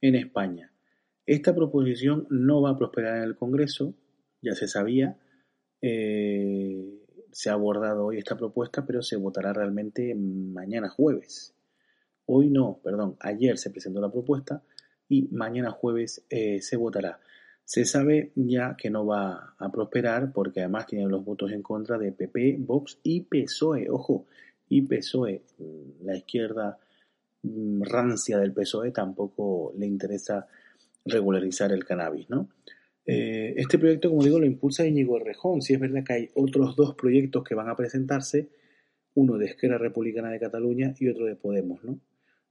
[0.00, 0.72] en España.
[1.26, 3.94] Esta proposición no va a prosperar en el Congreso,
[4.40, 5.18] ya se sabía.
[5.82, 6.97] Eh,
[7.38, 11.54] se ha abordado hoy esta propuesta, pero se votará realmente mañana jueves.
[12.26, 14.64] Hoy no, perdón, ayer se presentó la propuesta
[15.08, 17.20] y mañana jueves eh, se votará.
[17.62, 21.96] Se sabe ya que no va a prosperar porque además tiene los votos en contra
[21.96, 23.88] de PP, Vox y PSOE.
[23.88, 24.26] Ojo,
[24.68, 26.76] y PSOE, mm, la izquierda
[27.44, 30.48] mm, rancia del PSOE tampoco le interesa
[31.04, 32.48] regularizar el cannabis, ¿no?
[33.10, 35.62] Eh, este proyecto, como digo, lo impulsa Íñigo Rejón.
[35.62, 38.50] Si es verdad que hay otros dos proyectos que van a presentarse,
[39.14, 41.98] uno de Esquerra Republicana de Cataluña y otro de Podemos, ¿no?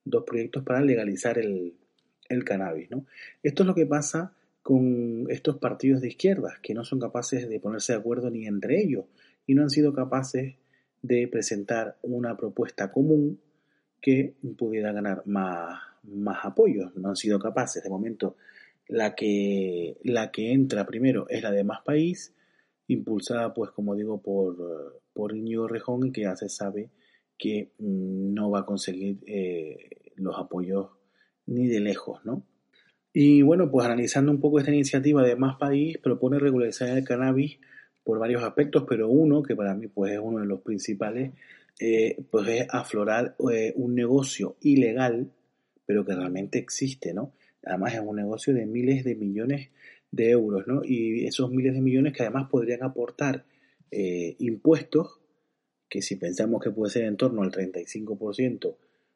[0.03, 1.75] Dos proyectos para legalizar el,
[2.43, 3.05] cannabis, ¿no?
[3.43, 7.59] Esto es lo que pasa con estos partidos de izquierdas, que no son capaces de
[7.59, 9.05] ponerse de acuerdo ni entre ellos
[9.45, 10.55] y no han sido capaces
[11.03, 13.39] de presentar una propuesta común
[14.01, 16.95] que pudiera ganar más, más apoyos.
[16.95, 18.35] No han sido capaces de momento
[18.87, 22.33] la que, la que entra primero es la de Más País,
[22.87, 25.33] impulsada, pues como digo, por, por
[25.69, 26.89] Rejón que ya se sabe
[27.37, 30.89] que mm, no va a conseguir eh, los apoyos
[31.45, 32.43] ni de lejos, ¿no?
[33.13, 37.57] Y bueno, pues analizando un poco esta iniciativa de Más País, propone regularizar el cannabis
[38.03, 41.33] por varios aspectos, pero uno, que para mí pues es uno de los principales,
[41.79, 45.31] eh, pues es aflorar eh, un negocio ilegal,
[45.85, 47.33] pero que realmente existe, ¿no?
[47.65, 49.69] Además es un negocio de miles de millones
[50.11, 50.81] de euros, ¿no?
[50.83, 53.45] Y esos miles de millones que además podrían aportar
[53.91, 55.19] eh, impuestos,
[55.89, 58.75] que si pensamos que puede ser en torno al 35%,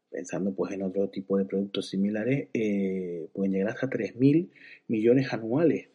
[0.10, 4.52] pensando pues en otro tipo de productos similares, eh, pueden llegar hasta 3.000
[4.88, 5.90] millones anuales.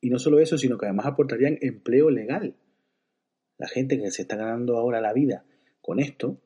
[0.00, 2.56] Y no solo eso, sino que además aportarían empleo legal.
[3.58, 5.44] La gente que se está ganando ahora la vida
[5.82, 6.40] con esto,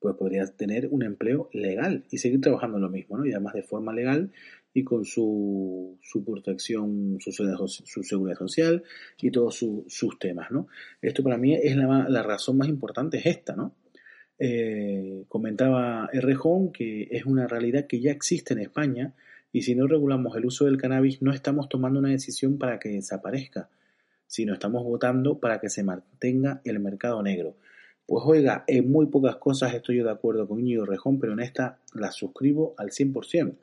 [0.00, 3.26] pues podrías tener un empleo legal y seguir trabajando lo mismo, ¿no?
[3.26, 4.32] Y además de forma legal
[4.72, 8.84] y con su, su protección, su, su, seguridad social
[9.20, 10.68] y todos sus temas, ¿no?
[11.02, 13.74] Esto para mí es la, la razón más importante, es esta, ¿no?
[14.40, 19.14] Eh, comentaba Errejón que es una realidad que ya existe en España
[19.50, 22.90] y si no regulamos el uso del cannabis no estamos tomando una decisión para que
[22.90, 23.68] desaparezca,
[24.28, 27.56] sino estamos votando para que se mantenga el mercado negro.
[28.08, 31.40] Pues oiga, en muy pocas cosas estoy yo de acuerdo con Íñigo Rejón, pero en
[31.40, 33.54] esta la suscribo al 100%.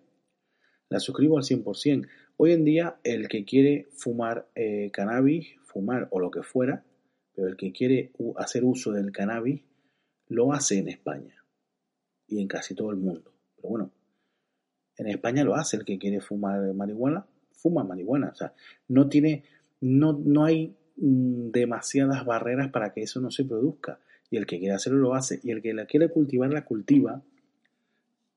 [0.89, 2.07] La suscribo al 100%.
[2.37, 6.85] Hoy en día el que quiere fumar eh, cannabis, fumar o lo que fuera,
[7.33, 9.63] pero el que quiere hacer uso del cannabis,
[10.27, 11.43] lo hace en España
[12.27, 13.33] y en casi todo el mundo.
[13.55, 13.91] Pero bueno,
[14.97, 18.29] en España lo hace el que quiere fumar marihuana, fuma marihuana.
[18.29, 18.53] O sea,
[18.89, 19.43] no tiene,
[19.81, 24.59] no, no hay mm, demasiadas barreras para que eso no se produzca y el que
[24.59, 27.21] quiere hacerlo lo hace, y el que la quiere cultivar la cultiva.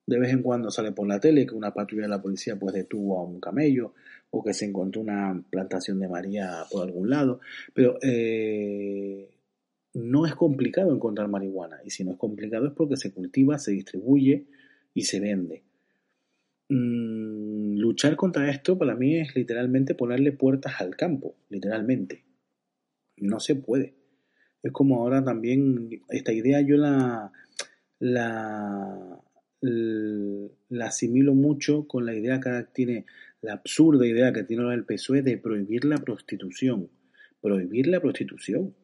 [0.06, 2.74] De vez en cuando sale por la tele que una patrulla de la policía pues
[2.74, 3.92] detuvo a un camello
[4.30, 7.40] o que se encontró una plantación de María por algún lado,
[7.74, 9.28] pero eh,
[9.94, 13.72] no es complicado encontrar marihuana y si no es complicado es porque se cultiva, se
[13.72, 14.46] distribuye
[14.94, 15.62] y se vende.
[16.70, 22.24] Mm, luchar contra esto para mí es literalmente ponerle puertas al campo, literalmente.
[23.16, 23.97] No se puede.
[24.62, 27.32] Es como ahora también, esta idea yo la,
[28.00, 29.20] la,
[29.60, 33.06] la asimilo mucho con la idea que tiene,
[33.40, 36.90] la absurda idea que tiene el PSOE de prohibir la prostitución.
[37.40, 38.74] Prohibir la prostitución.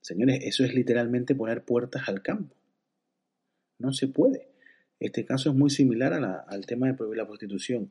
[0.00, 2.56] Señores, eso es literalmente poner puertas al campo.
[3.78, 4.48] No se puede.
[5.00, 7.90] Este caso es muy similar al tema de prohibir la prostitución.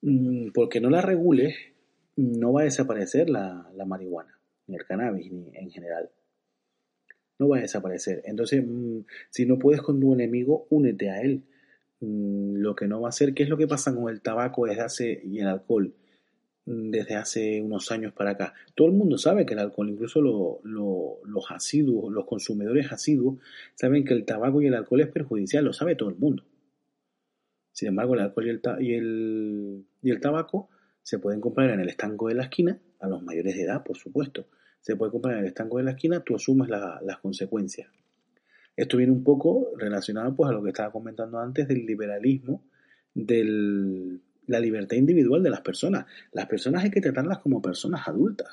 [0.00, 1.54] Mm, porque no la regules,
[2.16, 4.33] no va a desaparecer la marihuana
[4.66, 6.10] ni el cannabis, ni en general.
[7.38, 8.22] No va a desaparecer.
[8.24, 9.00] Entonces, mm,
[9.30, 11.44] si no puedes con tu enemigo, únete a él.
[12.00, 14.66] Mm, lo que no va a ser, ¿qué es lo que pasa con el tabaco
[14.66, 15.94] desde hace y el alcohol
[16.66, 18.54] mm, desde hace unos años para acá?
[18.74, 23.38] Todo el mundo sabe que el alcohol, incluso los asiduos, los consumidores asiduos,
[23.74, 26.44] saben que el tabaco y el alcohol es perjudicial, lo sabe todo el mundo.
[27.72, 30.68] Sin embargo, el alcohol y el, y el, y el tabaco
[31.02, 33.96] se pueden comprar en el estanco de la esquina, a los mayores de edad, por
[33.96, 34.46] supuesto.
[34.80, 37.88] se puede comprar en el estanco de la esquina, tú asumes las consecuencias.
[38.76, 42.64] Esto viene un poco relacionado pues, a lo que estaba comentando antes del liberalismo,
[43.14, 46.06] de la libertad individual de las personas.
[46.32, 48.48] Las personas hay que tratarlas como personas adultas.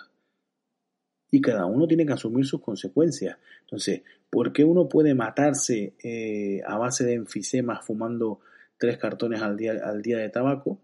[1.32, 3.38] Y cada uno tiene que asumir sus consecuencias.
[3.62, 8.42] Entonces, ¿por qué uno puede matarse eh, a base de enfisemas fumando
[8.78, 10.80] tres cartones al día, al día de tabaco?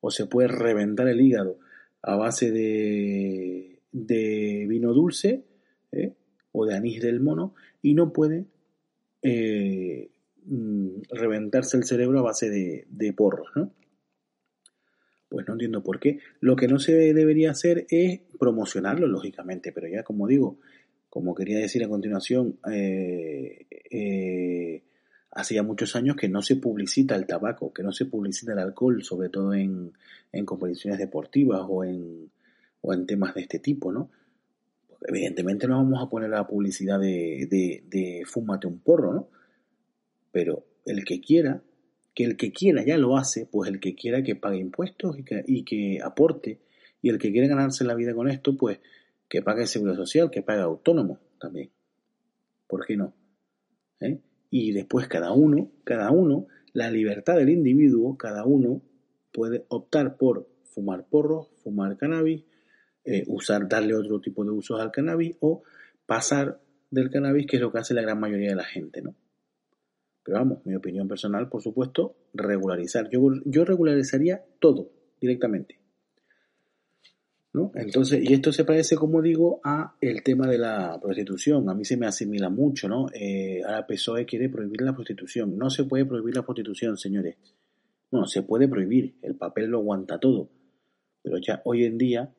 [0.00, 1.58] ¿O se puede reventar el hígado
[2.06, 5.44] a base de de vino dulce
[5.92, 6.12] ¿eh?
[6.52, 8.44] o de anís del mono y no puede
[9.22, 10.10] eh,
[10.44, 13.72] mm, reventarse el cerebro a base de, de porros, ¿no?
[15.28, 16.18] Pues no entiendo por qué.
[16.40, 20.58] Lo que no se debería hacer es promocionarlo, lógicamente, pero ya como digo,
[21.08, 24.82] como quería decir a continuación, eh, eh,
[25.34, 28.58] hace ya muchos años que no se publicita el tabaco, que no se publicita el
[28.60, 29.92] alcohol, sobre todo en,
[30.32, 32.30] en competiciones deportivas o en,
[32.80, 34.10] o en temas de este tipo, ¿no?
[35.04, 39.28] evidentemente no vamos a poner la publicidad de, de, fúmate un porro, ¿no?
[40.32, 41.62] Pero el que quiera,
[42.14, 45.24] que el que quiera ya lo hace, pues el que quiera que pague impuestos y
[45.24, 46.60] que, y que aporte,
[47.02, 48.80] y el que quiere ganarse la vida con esto, pues
[49.28, 51.70] que pague seguro social, que pague autónomo también.
[52.66, 53.14] ¿Por qué no?
[54.00, 54.18] ¿Eh?
[54.56, 58.82] Y después cada uno, cada uno, la libertad del individuo, cada uno
[59.32, 62.44] puede optar por fumar porros, fumar cannabis,
[63.04, 65.64] eh, usar, darle otro tipo de usos al cannabis o
[66.06, 69.16] pasar del cannabis, que es lo que hace la gran mayoría de la gente, ¿no?
[70.22, 73.10] Pero vamos, mi opinión personal, por supuesto, regularizar.
[73.10, 74.88] Yo, yo regularizaría todo
[75.20, 75.80] directamente.
[77.54, 77.70] ¿No?
[77.76, 81.68] Entonces, y esto se parece, como digo, a el tema de la prostitución.
[81.70, 83.06] A mí se me asimila mucho, ¿no?
[83.14, 85.56] Eh, ahora PSOE quiere prohibir la prostitución.
[85.56, 87.36] No se puede prohibir la prostitución, señores.
[88.10, 89.14] Bueno, se puede prohibir.
[89.22, 90.50] El papel lo aguanta todo.
[91.22, 92.34] Pero ya hoy en día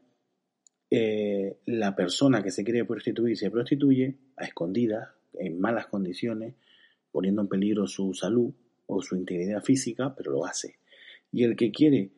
[0.89, 6.55] eh, la persona que se quiere prostituir se prostituye a escondidas, en malas condiciones,
[7.11, 8.53] poniendo en peligro su salud
[8.87, 10.75] o su integridad física, pero lo hace.
[11.31, 12.11] Y el que quiere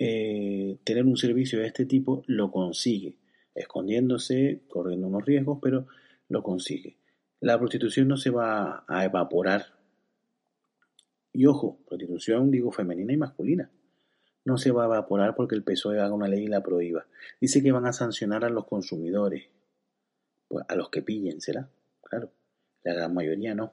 [0.00, 3.18] eh, tener un servicio de este tipo lo consigue,
[3.54, 5.86] escondiéndose, corriendo unos riesgos, pero
[6.28, 6.96] lo consigue.
[7.40, 9.66] La prostitución no se va a evaporar.
[11.32, 13.70] Y ojo, prostitución digo femenina y masculina
[14.44, 17.06] no se va a evaporar porque el PSOE haga una ley y la prohíba.
[17.40, 19.48] Dice que van a sancionar a los consumidores.
[20.48, 21.68] Pues a los que pillen, ¿será?
[22.02, 22.32] Claro.
[22.82, 23.72] La gran mayoría no.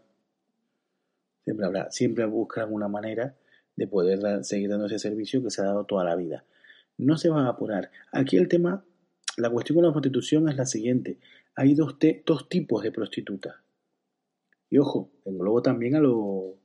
[1.43, 3.35] Siempre habrá, siempre buscan una manera
[3.77, 6.43] de poder seguir dando ese servicio que se ha dado toda la vida.
[6.97, 7.91] No se va a evaporar.
[8.11, 8.83] Aquí el tema,
[9.37, 11.19] la cuestión con la prostitución es la siguiente.
[11.55, 13.55] Hay dos, dos tipos de prostitutas.
[14.69, 16.57] Y ojo, englobo también a, lo,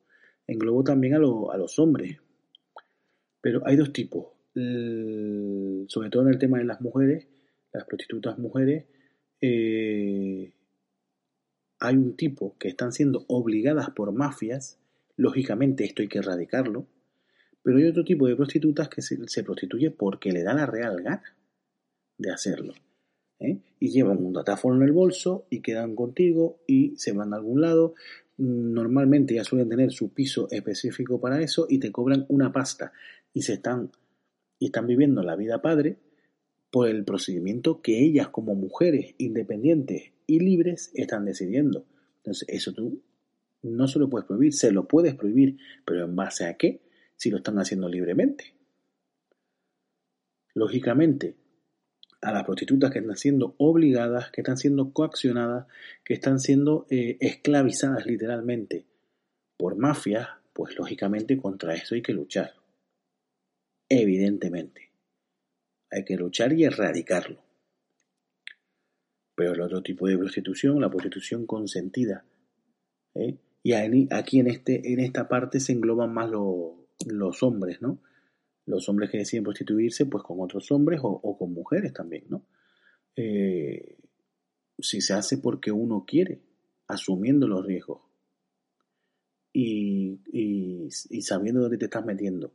[0.47, 2.19] englobo también a, a los hombres.
[3.41, 7.29] Pero hay dos tipos, sobre todo en el tema de las mujeres,
[7.73, 8.87] las prostitutas mujeres,
[9.41, 10.53] eh,
[11.81, 14.79] hay un tipo que están siendo obligadas por mafias,
[15.17, 16.87] lógicamente esto hay que erradicarlo,
[17.63, 21.23] pero hay otro tipo de prostitutas que se, prostituye porque le da la real gana
[22.19, 22.75] de hacerlo.
[23.39, 23.59] ¿eh?
[23.79, 27.61] Y llevan un datáfono en el bolso y quedan contigo y se van a algún
[27.61, 27.95] lado.
[28.37, 32.93] Normalmente ya suelen tener su piso específico para eso y te cobran una pasta
[33.33, 33.91] y se están
[34.59, 35.99] y están viviendo la vida padre
[36.71, 41.85] por el procedimiento que ellas como mujeres independientes y libres están decidiendo.
[42.19, 43.03] Entonces, eso tú
[43.63, 46.81] no se lo puedes prohibir, se lo puedes prohibir, pero ¿en base a qué?
[47.23, 48.55] Si lo están haciendo libremente.
[50.55, 51.37] Lógicamente,
[52.20, 55.66] a las prostitutas que están siendo obligadas, que están siendo coaccionadas,
[56.05, 58.87] que están siendo eh, esclavizadas literalmente
[59.57, 62.55] por mafias, pues lógicamente contra eso hay que luchar
[64.01, 64.91] evidentemente.
[65.91, 67.43] Hay que luchar y erradicarlo.
[69.35, 72.25] Pero el otro tipo de prostitución, la prostitución consentida.
[73.14, 73.37] ¿eh?
[73.62, 76.82] Y aquí en, este, en esta parte se engloban más los
[77.42, 78.00] hombres, ¿no?
[78.66, 82.46] Los hombres que deciden prostituirse pues con otros hombres o, con mujeres también, ¿no?
[83.16, 83.98] Eh,
[84.78, 86.42] si se hace porque uno quiere,
[86.86, 88.03] asumiendo los riesgos
[89.53, 92.53] y, y sabiendo dónde te estás metiendo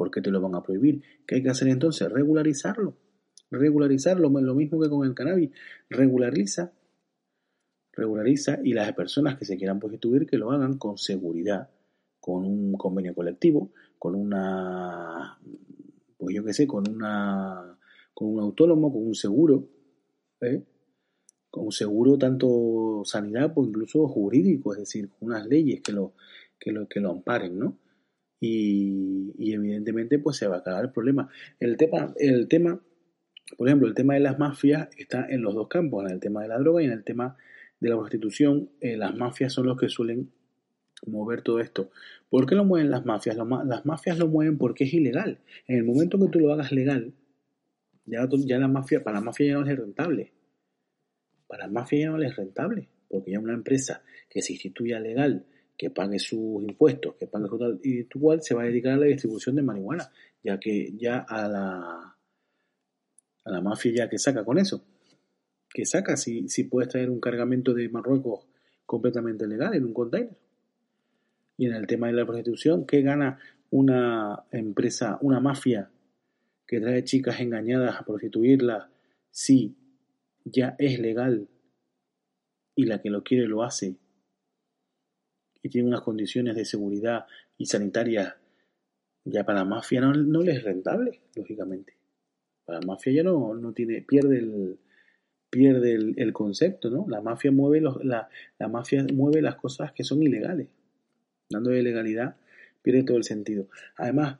[0.00, 1.02] ¿Por qué te lo van a prohibir?
[1.26, 2.10] ¿Qué hay que hacer entonces?
[2.10, 2.96] Regularizarlo.
[3.50, 5.50] Regularizarlo, lo mismo que con el cannabis.
[5.90, 6.72] Regulariza.
[7.92, 11.68] Regulariza y las personas que se quieran prostituir que lo hagan con seguridad,
[12.20, 15.38] con un convenio colectivo, con una,
[16.18, 17.78] pues yo qué sé, con una,
[18.14, 19.68] con un autónomo, con un seguro,
[20.40, 20.62] ¿eh?
[21.50, 26.12] con un seguro tanto sanidad, pues incluso jurídico, es decir, con unas leyes que lo,
[26.58, 27.76] que lo, que lo amparen, ¿no?
[28.40, 31.28] y, evidentemente pues se va a acabar el problema.
[31.60, 32.80] El tema, el tema
[33.56, 36.42] Por ejemplo, el tema de las mafias está en los dos campos, en el tema
[36.42, 37.36] de la droga y en el tema
[37.80, 38.70] de la prostitución.
[38.80, 40.30] Eh, las mafias son los que suelen
[41.06, 41.90] mover todo esto.
[42.28, 43.36] ¿Por qué lo mueven las mafias?
[43.36, 45.38] Las mafias lo mueven porque es ilegal.
[45.66, 47.12] En el momento que tú lo hagas legal,
[48.06, 50.32] ya, ya la mafia, para la mafia ya no es rentable.
[51.46, 55.46] Para la mafia ya no es rentable, porque ya una empresa que se instituya legal,
[55.76, 59.06] que pague sus impuestos, que pague su y igual se va a dedicar a la
[59.06, 60.10] distribución de marihuana,
[60.42, 62.16] ya que ya a la
[63.44, 64.84] a la mafia ya que saca con eso.
[65.72, 68.46] Que saca si, si puedes traer un cargamento de Marruecos
[68.84, 70.36] completamente legal en un container.
[71.60, 73.38] Y en el tema de la prostitución, ¿qué gana
[73.68, 75.90] una empresa, una mafia
[76.66, 78.88] que trae chicas engañadas a prostituirlas
[79.30, 79.76] si
[80.42, 81.48] ya es legal
[82.74, 83.94] y la que lo quiere lo hace
[85.62, 87.26] y tiene unas condiciones de seguridad
[87.58, 88.36] y sanitarias
[89.24, 91.92] ya para la mafia no, no le es rentable, lógicamente.
[92.64, 94.78] Para la mafia ya no, no tiene, pierde el,
[95.50, 97.04] pierde el, concepto, ¿no?
[97.06, 100.68] La mafia mueve los, la, la mafia mueve las cosas que son ilegales
[101.50, 102.36] de legalidad,
[102.82, 103.66] pierde todo el sentido.
[103.96, 104.38] Además,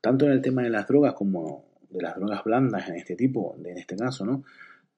[0.00, 3.56] tanto en el tema de las drogas como de las drogas blandas en este tipo,
[3.58, 4.44] en este caso, ¿no?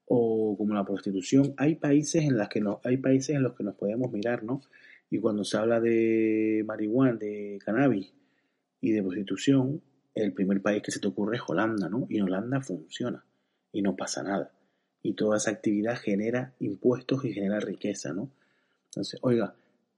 [0.06, 3.64] O como la prostitución, hay países en las que no, hay países en los que
[3.64, 4.60] nos podemos mirar, ¿no?
[5.10, 8.12] Y cuando se habla de marihuana, de cannabis
[8.80, 9.80] y de prostitución,
[10.14, 12.06] el primer país que se te ocurre es Holanda, ¿no?
[12.08, 13.24] Y Holanda funciona
[13.72, 14.52] y no pasa nada.
[15.02, 18.30] Y toda esa actividad genera impuestos y genera riqueza, ¿no?
[18.86, 19.54] Entonces, oiga,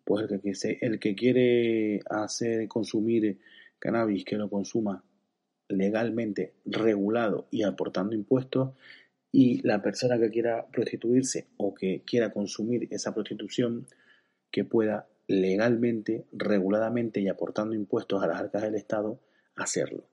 [0.07, 3.41] pues el que, el que quiere hacer consumir
[3.81, 5.05] cannabis, que lo consuma
[5.69, 8.71] legalmente, regulado y aportando impuestos,
[9.33, 13.89] y la persona que quiera prostituirse o que quiera consumir esa prostitución,
[14.53, 19.21] que pueda legalmente, reguladamente y aportando impuestos a las arcas del Estado,
[19.57, 20.09] hacerlo.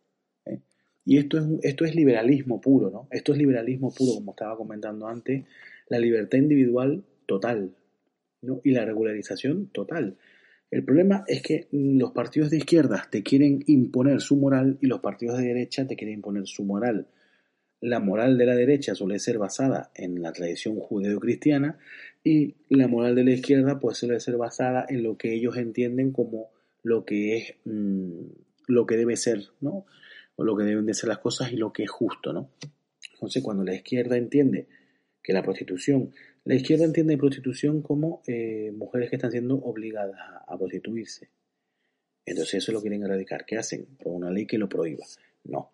[0.48, 0.60] ¿eh?
[1.06, 3.08] Y esto es, esto es liberalismo puro, ¿no?
[3.12, 5.46] Esto es liberalismo puro, como estaba comentando antes,
[5.88, 7.76] la libertad individual total,
[8.64, 10.18] y la regularización total.
[10.72, 15.02] El problema es que los partidos de izquierda te quieren imponer su moral y los
[15.02, 17.08] partidos de derecha te quieren imponer su moral.
[17.80, 21.78] La moral de la derecha suele ser basada en la tradición judeo-cristiana
[22.24, 26.12] y la moral de la izquierda pues suele ser basada en lo que ellos entienden
[26.12, 26.50] como
[26.82, 28.26] lo que es mm,
[28.68, 29.86] lo que debe ser, ¿no?
[30.36, 32.50] O lo que deben de ser las cosas y lo que es justo, ¿no?
[33.14, 34.68] Entonces, cuando la izquierda entiende
[35.22, 36.12] que la prostitución
[36.46, 41.30] la izquierda entiende prostitución como eh, mujeres que están siendo obligadas a, prostituirse.
[42.26, 43.46] Entonces eso lo quieren erradicar.
[43.46, 43.86] ¿Qué hacen?
[43.98, 45.06] Por una ley que lo prohíba.
[45.46, 45.72] No.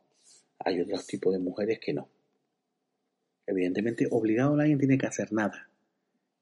[0.60, 2.08] Hay otros tipos de mujeres que no.
[3.48, 5.70] Evidentemente, obligado nadie tiene que hacer nada.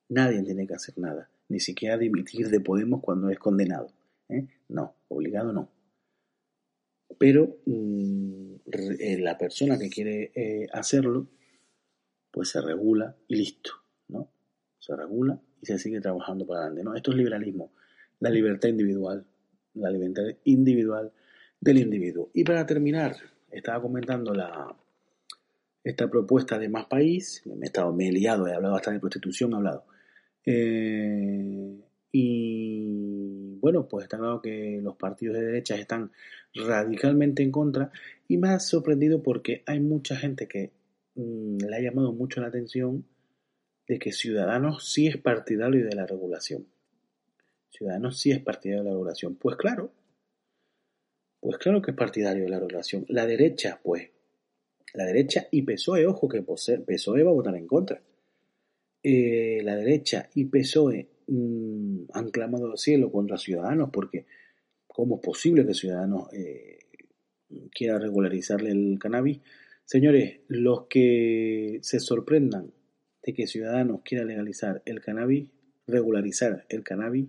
[0.10, 1.30] Nadie tiene que hacer nada.
[1.48, 3.94] Ni siquiera dimitir de Podemos cuando es condenado.
[4.28, 4.46] ¿eh?
[4.68, 5.70] No, obligado no.
[7.18, 8.56] Pero mm,
[9.00, 11.28] eh, la persona que quiere hacerlo,
[12.30, 13.87] pues se regula y listo
[14.88, 16.84] se regula y se sigue trabajando para adelante.
[16.84, 16.96] ¿no?
[16.96, 17.74] Esto es liberalismo,
[18.22, 19.26] la libertad individual,
[19.74, 21.12] la libertad individual
[21.60, 22.32] del individuo.
[22.34, 23.18] Y para terminar,
[23.52, 24.74] estaba comentando la,
[25.84, 29.00] esta propuesta de más país, me he, estado, me he liado, he hablado hasta de
[29.00, 29.86] prostitución, he hablado.
[30.46, 31.82] Eh,
[32.14, 36.12] y bueno, pues está claro que los partidos de derecha están
[36.54, 37.92] radicalmente en contra
[38.28, 40.72] y me ha sorprendido porque hay mucha gente que
[41.16, 43.06] mm, le ha llamado mucho la atención
[43.88, 46.68] de que Ciudadanos sí es partidario de la regulación.
[47.70, 49.36] Ciudadanos sí es partidario de la regulación.
[49.36, 49.92] Pues claro,
[51.40, 53.06] pues claro que es partidario de la regulación.
[53.08, 54.10] La derecha, pues,
[54.94, 58.02] la derecha y PSOE, ojo que PSOE va a votar en contra.
[59.04, 64.26] Eh, la derecha y PSOE mm, han clamado al cielo contra Ciudadanos porque
[64.88, 66.80] ¿cómo es posible que Ciudadanos eh,
[67.72, 69.40] quiera regularizarle el cannabis?
[69.86, 72.74] Señores, los que se sorprendan
[73.28, 75.50] de que Ciudadanos quiera legalizar el cannabis,
[75.86, 77.28] regularizar el cannabis,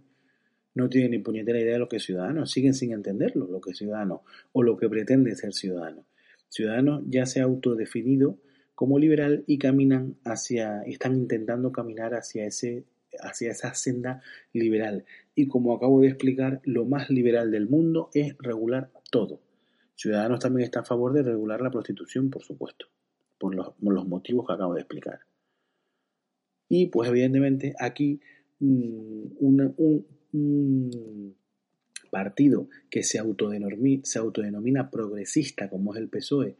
[0.74, 3.72] no tienen ni puñetera idea de lo que es Ciudadanos, siguen sin entenderlo, lo que
[3.72, 4.20] es Ciudadanos,
[4.53, 6.05] o lo que pretende ser Ciudadanos.
[6.51, 8.38] Ciudadanos ya se ha autodefinido
[8.76, 12.84] como liberal y caminan hacia, están intentando caminar hacia ese
[13.20, 14.22] hacia esa senda
[14.53, 15.05] liberal.
[15.34, 19.40] Y como acabo de explicar, lo más liberal del mundo es regular todo.
[19.96, 22.86] Ciudadanos también está a favor de regular la prostitución, por supuesto,
[23.36, 25.20] por los, por los motivos que acabo de explicar.
[26.69, 28.21] Y pues evidentemente aquí
[28.61, 31.35] mm, un,
[32.11, 36.57] partido que se autodenomina, progresista como es el PSOE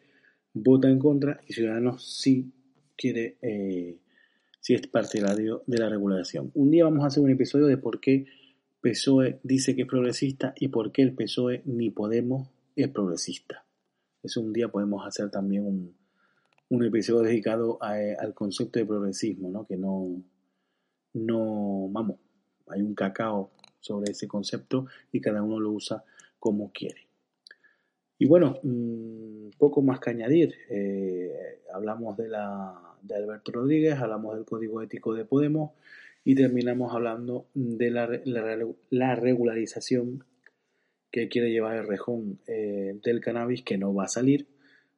[0.53, 2.53] vota en contra y Ciudadanos sí
[2.97, 3.99] quiere, eh,
[4.61, 6.51] sí es partidario de la regulación.
[6.55, 8.27] Un día vamos a hacer un episodio de por qué
[8.81, 13.65] PSOE dice que es progresista y por qué el PSOE ni Podemos es progresista.
[14.23, 15.97] Eso un día podemos hacer también un,
[16.71, 19.67] un episodio dedicado al concepto de progresismo, ¿no?
[19.67, 20.23] Que no,
[21.15, 22.19] no, vamos,
[22.69, 23.51] hay un cacao
[23.81, 26.05] sobre ese concepto y cada uno lo usa
[26.39, 27.09] como quiere.
[28.19, 30.55] Y bueno, mm, poco más que añadir.
[30.69, 35.73] Eh, hablamos de, la, de Alberto Rodríguez, hablamos del código ético de Podemos
[36.25, 38.21] y terminamos hablando de la,
[38.91, 40.25] la, regularización
[41.11, 44.47] que quiere llevar el rejón eh, del cannabis, que no va a salir,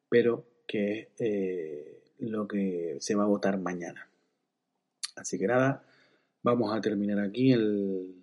[0.09, 4.09] pero que es eh, lo que se va a votar mañana.
[5.17, 5.83] Así que nada,
[6.45, 8.15] vamos a terminar aquí el,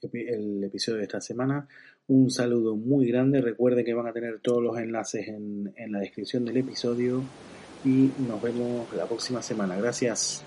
[0.00, 1.68] el episodio de esta semana.
[2.06, 3.42] Un saludo muy grande.
[3.42, 7.22] Recuerden que van a tener todos los enlaces en, en la descripción del episodio
[7.84, 9.76] y nos vemos la próxima semana.
[9.76, 10.42] Gracias.